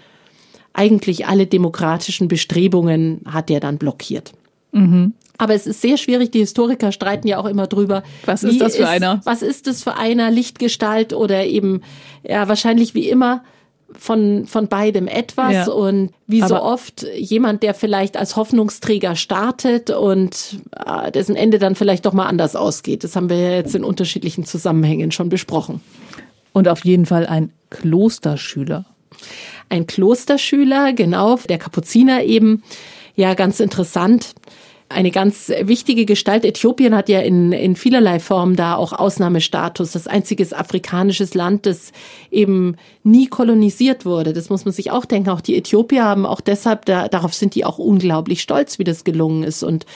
eigentlich 0.77 1.27
alle 1.27 1.47
demokratischen 1.47 2.29
Bestrebungen 2.29 3.23
hat 3.27 3.51
er 3.51 3.61
dann 3.61 3.79
blockiert. 3.79 4.33
Mhm. 4.73 5.15
Aber 5.39 5.55
es 5.55 5.67
ist 5.67 5.81
sehr 5.81 5.97
schwierig. 5.97 6.31
Die 6.31 6.39
Historiker 6.39 6.93
streiten 6.93 7.29
ja 7.29 7.39
auch 7.39 7.47
immer 7.47 7.67
drüber. 7.67 8.03
Was 8.25 8.43
ist 8.43 8.61
das 8.61 8.77
für 8.77 8.83
ist, 8.83 8.89
einer? 8.89 9.21
Was 9.25 9.43
ist 9.43 9.67
das 9.67 9.83
für 9.83 9.97
einer? 9.97 10.31
Lichtgestalt 10.31 11.13
oder 11.13 11.45
eben, 11.45 11.83
ja, 12.23 12.49
wahrscheinlich 12.49 12.95
wie 12.95 13.09
immer 13.09 13.43
von, 13.93 14.47
von 14.47 14.69
beidem 14.69 15.09
etwas 15.09 15.53
ja. 15.53 15.69
und 15.69 16.11
wie 16.27 16.43
so 16.43 16.61
oft 16.61 17.07
jemand, 17.17 17.63
der 17.63 17.73
vielleicht 17.73 18.17
als 18.17 18.37
Hoffnungsträger 18.37 19.15
startet 19.15 19.91
und 19.91 20.59
äh, 20.85 21.11
dessen 21.13 21.37
Ende 21.37 21.59
dann 21.59 21.75
vielleicht 21.75 22.05
doch 22.05 22.13
mal 22.13 22.27
anders 22.27 22.57
ausgeht. 22.57 23.05
Das 23.05 23.15
haben 23.17 23.31
wir 23.31 23.39
ja 23.39 23.51
jetzt 23.53 23.75
in 23.75 23.85
unterschiedlichen 23.85 24.45
Zusammenhängen 24.45 25.13
schon 25.13 25.29
besprochen. 25.29 25.81
Und 26.53 26.69
auf 26.69 26.85
jeden 26.85 27.07
Fall 27.07 27.27
ein 27.27 27.53
Klosterschüler 27.71 28.87
ein 29.69 29.87
Klosterschüler, 29.87 30.93
genau, 30.93 31.37
der 31.49 31.59
Kapuziner 31.59 32.23
eben. 32.25 32.63
Ja, 33.15 33.35
ganz 33.35 33.61
interessant. 33.61 34.35
Eine 34.89 35.11
ganz 35.11 35.51
wichtige 35.63 36.05
Gestalt. 36.05 36.45
Äthiopien 36.45 36.95
hat 36.95 37.09
ja 37.09 37.19
in, 37.19 37.51
in 37.51 37.75
vielerlei 37.75 38.21
Form 38.21 38.55
da 38.55 38.77
auch 38.77 38.93
Ausnahmestatus. 38.93 39.91
Das 39.93 40.07
einzige 40.07 40.47
afrikanisches 40.57 41.35
Land, 41.35 41.67
das 41.67 41.91
eben 42.31 42.77
nie 43.03 43.27
kolonisiert 43.27 44.05
wurde. 44.05 44.33
Das 44.33 44.49
muss 44.49 44.65
man 44.65 44.73
sich 44.73 44.93
auch 44.93 45.05
denken. 45.05 45.31
Auch 45.31 45.41
die 45.41 45.57
Äthiopier 45.57 46.05
haben 46.05 46.25
auch 46.25 46.41
deshalb, 46.41 46.85
da, 46.85 47.09
darauf 47.09 47.35
sind 47.35 47.57
die 47.57 47.65
auch 47.65 47.79
unglaublich 47.79 48.43
stolz, 48.43 48.79
wie 48.79 48.85
das 48.85 49.03
gelungen 49.03 49.43
ist. 49.43 49.65
Und 49.65 49.87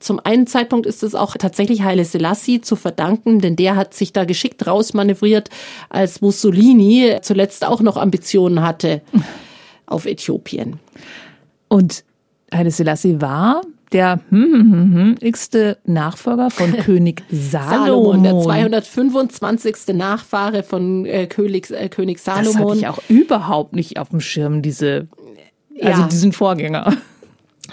zum 0.00 0.18
einen 0.18 0.46
Zeitpunkt 0.46 0.86
ist 0.86 1.02
es 1.02 1.14
auch 1.14 1.36
tatsächlich 1.36 1.82
Haile 1.82 2.04
Selassie 2.04 2.60
zu 2.60 2.74
verdanken, 2.74 3.40
denn 3.40 3.54
der 3.54 3.76
hat 3.76 3.94
sich 3.94 4.12
da 4.12 4.24
geschickt 4.24 4.66
rausmanövriert, 4.66 5.50
als 5.90 6.22
Mussolini 6.22 7.18
zuletzt 7.22 7.66
auch 7.66 7.82
noch 7.82 7.96
Ambitionen 7.96 8.62
hatte 8.62 9.02
auf 9.86 10.06
Äthiopien. 10.06 10.80
Und 11.68 12.04
Haile 12.52 12.70
Selassie 12.70 13.20
war 13.20 13.62
der 13.92 14.20
hm, 14.30 14.52
hm, 14.52 14.72
hm, 14.72 14.94
hm, 14.94 15.14
x-te 15.20 15.78
Nachfolger 15.84 16.50
von 16.50 16.72
König 16.78 17.22
Salomon. 17.30 18.22
Salomon. 18.22 18.22
Der 18.22 18.40
225. 18.40 19.94
Nachfahre 19.94 20.62
von 20.62 21.04
äh, 21.06 21.26
König, 21.26 21.70
äh, 21.70 21.88
König 21.88 22.20
Salomon. 22.20 22.52
Das 22.52 22.56
hatte 22.56 22.76
ich 22.78 22.88
auch 22.88 23.00
überhaupt 23.08 23.74
nicht 23.74 23.98
auf 23.98 24.10
dem 24.10 24.20
Schirm, 24.20 24.62
diese, 24.62 25.08
also 25.80 26.02
ja. 26.02 26.08
diesen 26.08 26.32
Vorgänger. 26.32 26.96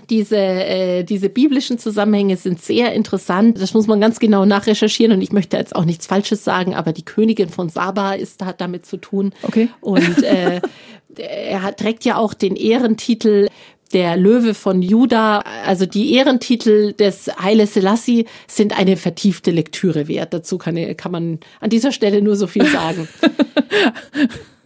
Diese, 0.10 0.38
äh, 0.38 1.04
diese 1.04 1.30
biblischen 1.30 1.80
Zusammenhänge 1.80 2.38
sind 2.38 2.62
sehr 2.62 2.94
interessant. 2.94 3.62
Das 3.62 3.74
muss 3.74 3.88
man 3.88 4.00
ganz 4.00 4.20
genau 4.20 4.46
nachrecherchieren 4.46 5.14
und 5.14 5.22
ich 5.22 5.32
möchte 5.32 5.58
jetzt 5.58 5.76
auch 5.76 5.86
nichts 5.86 6.08
Falsches 6.08 6.44
sagen, 6.44 6.76
aber 6.76 6.94
die 6.94 7.06
Königin 7.06 7.50
von 7.50 7.70
Saba 7.70 8.14
ist, 8.14 8.44
hat 8.44 8.62
damit 8.62 8.86
zu 8.86 8.98
tun. 8.98 9.34
Okay. 9.44 9.70
Und 9.82 10.24
äh, 10.24 10.62
er 11.18 11.62
hat, 11.62 11.78
trägt 11.78 12.06
ja 12.06 12.18
auch 12.18 12.34
den 12.34 12.56
Ehrentitel 12.56 13.48
der 13.94 14.18
Löwe 14.18 14.54
von 14.54 14.82
Juda, 14.82 15.44
also 15.66 15.86
die 15.86 16.14
Ehrentitel 16.14 16.94
des 16.94 17.30
Haile 17.42 17.68
Selassie 17.68 18.26
sind 18.48 18.78
eine 18.78 18.98
vertiefte 18.98 19.52
Lektüre 19.52 20.08
wert. 20.08 20.34
Dazu 20.34 20.58
kann, 20.58 20.76
kann 20.98 21.12
man 21.12 21.40
an 21.62 21.70
dieser 21.70 21.92
Stelle 21.92 22.22
nur 22.22 22.36
so 22.36 22.48
viel 22.48 22.66
sagen. 22.66 23.08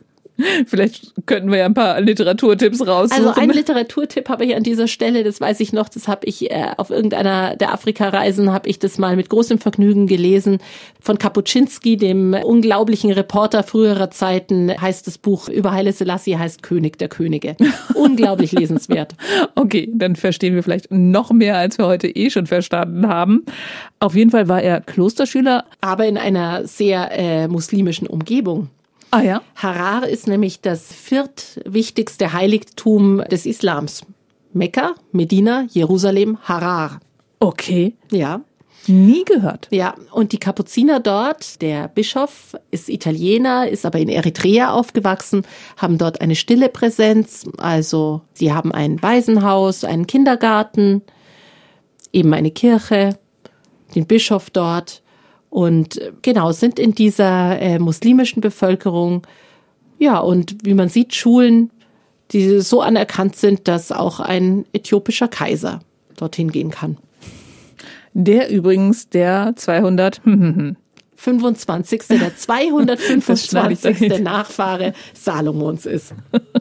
Vielleicht 0.67 1.13
könnten 1.25 1.51
wir 1.51 1.59
ja 1.59 1.65
ein 1.65 1.73
paar 1.73 1.99
Literaturtipps 2.01 2.85
raussuchen. 2.85 3.25
Also 3.25 3.39
einen 3.39 3.51
Literaturtipp 3.51 4.29
habe 4.29 4.45
ich 4.45 4.55
an 4.55 4.63
dieser 4.63 4.87
Stelle, 4.87 5.23
das 5.23 5.41
weiß 5.41 5.59
ich 5.59 5.73
noch, 5.73 5.89
das 5.89 6.07
habe 6.07 6.25
ich 6.25 6.51
äh, 6.51 6.67
auf 6.77 6.89
irgendeiner 6.89 7.55
der 7.55 7.73
Afrika-Reisen, 7.73 8.51
habe 8.51 8.69
ich 8.69 8.79
das 8.79 8.97
mal 8.97 9.15
mit 9.15 9.29
großem 9.29 9.59
Vergnügen 9.59 10.07
gelesen. 10.07 10.59
Von 10.99 11.17
Kapuczynski, 11.17 11.97
dem 11.97 12.33
unglaublichen 12.33 13.11
Reporter 13.11 13.63
früherer 13.63 14.11
Zeiten, 14.11 14.69
heißt 14.69 15.07
das 15.07 15.17
Buch 15.17 15.49
über 15.49 15.71
Haile 15.71 15.93
Selassie, 15.93 16.37
heißt 16.37 16.63
König 16.63 16.97
der 16.97 17.09
Könige. 17.09 17.55
Unglaublich 17.95 18.51
lesenswert. 18.51 19.15
Okay, 19.55 19.89
dann 19.93 20.15
verstehen 20.15 20.55
wir 20.55 20.63
vielleicht 20.63 20.91
noch 20.91 21.31
mehr, 21.31 21.57
als 21.57 21.77
wir 21.77 21.87
heute 21.87 22.07
eh 22.07 22.29
schon 22.29 22.47
verstanden 22.47 23.07
haben. 23.07 23.45
Auf 23.99 24.15
jeden 24.15 24.31
Fall 24.31 24.47
war 24.47 24.61
er 24.61 24.81
Klosterschüler. 24.81 25.65
Aber 25.81 26.05
in 26.05 26.17
einer 26.17 26.65
sehr 26.67 27.11
äh, 27.11 27.47
muslimischen 27.47 28.07
Umgebung. 28.07 28.69
Ah 29.11 29.21
ja. 29.21 29.41
Harar 29.55 30.07
ist 30.07 30.27
nämlich 30.27 30.61
das 30.61 30.91
viertwichtigste 30.91 32.31
Heiligtum 32.31 33.21
des 33.29 33.45
Islams. 33.45 34.03
Mekka, 34.53 34.95
Medina, 35.11 35.65
Jerusalem, 35.69 36.37
Harar. 36.43 37.01
Okay. 37.39 37.95
Ja. 38.09 38.41
Nie 38.87 39.23
gehört. 39.25 39.67
Ja, 39.69 39.95
und 40.11 40.31
die 40.31 40.39
Kapuziner 40.39 40.99
dort, 40.99 41.61
der 41.61 41.87
Bischof 41.87 42.55
ist 42.71 42.89
Italiener, 42.89 43.67
ist 43.67 43.85
aber 43.85 43.99
in 43.99 44.09
Eritrea 44.09 44.71
aufgewachsen, 44.71 45.43
haben 45.77 45.97
dort 45.97 46.21
eine 46.21 46.35
stille 46.35 46.69
Präsenz. 46.69 47.45
Also 47.57 48.21
sie 48.33 48.53
haben 48.53 48.71
ein 48.71 49.01
Waisenhaus, 49.03 49.83
einen 49.83 50.07
Kindergarten, 50.07 51.03
eben 52.11 52.33
eine 52.33 52.51
Kirche, 52.51 53.19
den 53.93 54.07
Bischof 54.07 54.49
dort 54.49 55.03
und 55.51 55.97
äh, 55.97 56.13
genau, 56.23 56.51
sind 56.53 56.79
in 56.79 56.95
dieser 56.95 57.59
äh, 57.61 57.77
muslimischen 57.77 58.41
Bevölkerung, 58.41 59.27
ja, 59.99 60.17
und 60.17 60.55
wie 60.63 60.73
man 60.73 60.89
sieht, 60.89 61.13
Schulen, 61.13 61.69
die 62.31 62.61
so 62.61 62.81
anerkannt 62.81 63.35
sind, 63.35 63.67
dass 63.67 63.91
auch 63.91 64.19
ein 64.19 64.65
äthiopischer 64.73 65.27
Kaiser 65.27 65.81
dorthin 66.15 66.51
gehen 66.51 66.71
kann. 66.71 66.97
Der 68.13 68.49
übrigens 68.49 69.09
der 69.09 69.53
200 69.55 70.21
25. 71.15 72.01
der 72.09 72.35
225. 72.35 74.19
Nachfahre 74.19 74.93
Salomons 75.13 75.85
ist. 75.85 76.15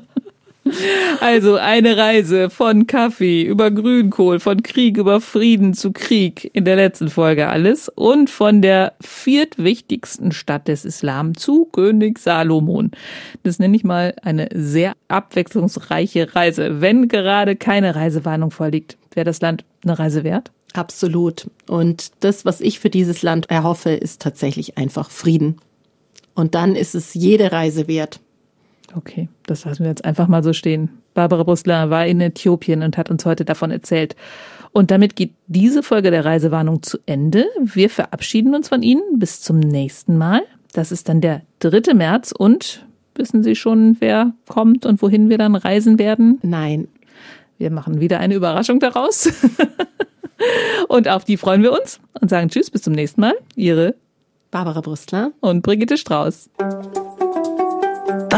Also 1.20 1.56
eine 1.56 1.96
Reise 1.96 2.50
von 2.50 2.86
Kaffee 2.86 3.42
über 3.42 3.70
Grünkohl, 3.70 4.40
von 4.40 4.62
Krieg 4.62 4.96
über 4.96 5.20
Frieden 5.20 5.74
zu 5.74 5.92
Krieg 5.92 6.50
in 6.52 6.64
der 6.64 6.76
letzten 6.76 7.08
Folge 7.08 7.48
alles 7.48 7.88
und 7.88 8.30
von 8.30 8.62
der 8.62 8.94
viertwichtigsten 9.00 10.32
Stadt 10.32 10.68
des 10.68 10.84
Islam 10.84 11.36
zu 11.36 11.66
König 11.66 12.18
Salomon. 12.18 12.90
Das 13.42 13.58
nenne 13.58 13.76
ich 13.76 13.84
mal 13.84 14.14
eine 14.22 14.48
sehr 14.54 14.94
abwechslungsreiche 15.08 16.34
Reise. 16.34 16.80
Wenn 16.80 17.08
gerade 17.08 17.56
keine 17.56 17.94
Reisewarnung 17.94 18.50
vorliegt, 18.50 18.96
wäre 19.14 19.24
das 19.24 19.40
Land 19.40 19.64
eine 19.84 19.98
Reise 19.98 20.24
wert? 20.24 20.50
Absolut. 20.72 21.50
Und 21.68 22.12
das, 22.20 22.44
was 22.44 22.60
ich 22.60 22.80
für 22.80 22.90
dieses 22.90 23.22
Land 23.22 23.50
erhoffe, 23.50 23.90
ist 23.90 24.22
tatsächlich 24.22 24.78
einfach 24.78 25.10
Frieden. 25.10 25.60
Und 26.34 26.54
dann 26.54 26.76
ist 26.76 26.94
es 26.94 27.14
jede 27.14 27.52
Reise 27.52 27.88
wert. 27.88 28.20
Okay, 28.96 29.28
das 29.46 29.64
lassen 29.64 29.84
wir 29.84 29.90
jetzt 29.90 30.04
einfach 30.04 30.28
mal 30.28 30.42
so 30.42 30.52
stehen. 30.52 30.90
Barbara 31.14 31.42
Brustler 31.42 31.90
war 31.90 32.06
in 32.06 32.20
Äthiopien 32.20 32.82
und 32.82 32.96
hat 32.96 33.10
uns 33.10 33.24
heute 33.24 33.44
davon 33.44 33.70
erzählt. 33.70 34.16
Und 34.72 34.90
damit 34.90 35.16
geht 35.16 35.32
diese 35.46 35.82
Folge 35.82 36.10
der 36.10 36.24
Reisewarnung 36.24 36.82
zu 36.82 36.98
Ende. 37.06 37.46
Wir 37.60 37.90
verabschieden 37.90 38.54
uns 38.54 38.68
von 38.68 38.82
Ihnen. 38.82 39.02
Bis 39.18 39.40
zum 39.40 39.58
nächsten 39.58 40.16
Mal. 40.16 40.42
Das 40.72 40.92
ist 40.92 41.08
dann 41.08 41.20
der 41.20 41.42
3. 41.60 41.94
März. 41.94 42.32
Und 42.32 42.86
wissen 43.14 43.42
Sie 43.42 43.56
schon, 43.56 43.96
wer 44.00 44.32
kommt 44.48 44.86
und 44.86 45.02
wohin 45.02 45.28
wir 45.28 45.38
dann 45.38 45.56
reisen 45.56 45.98
werden? 45.98 46.38
Nein. 46.42 46.88
Wir 47.58 47.70
machen 47.70 48.00
wieder 48.00 48.20
eine 48.20 48.34
Überraschung 48.34 48.80
daraus. 48.80 49.30
und 50.88 51.08
auf 51.08 51.24
die 51.24 51.36
freuen 51.36 51.62
wir 51.62 51.72
uns 51.72 52.00
und 52.20 52.30
sagen 52.30 52.48
Tschüss, 52.48 52.70
bis 52.70 52.82
zum 52.82 52.94
nächsten 52.94 53.20
Mal. 53.20 53.34
Ihre 53.56 53.96
Barbara 54.50 54.80
Brustler 54.80 55.32
und 55.40 55.62
Brigitte 55.62 55.96
Strauß. 55.96 56.48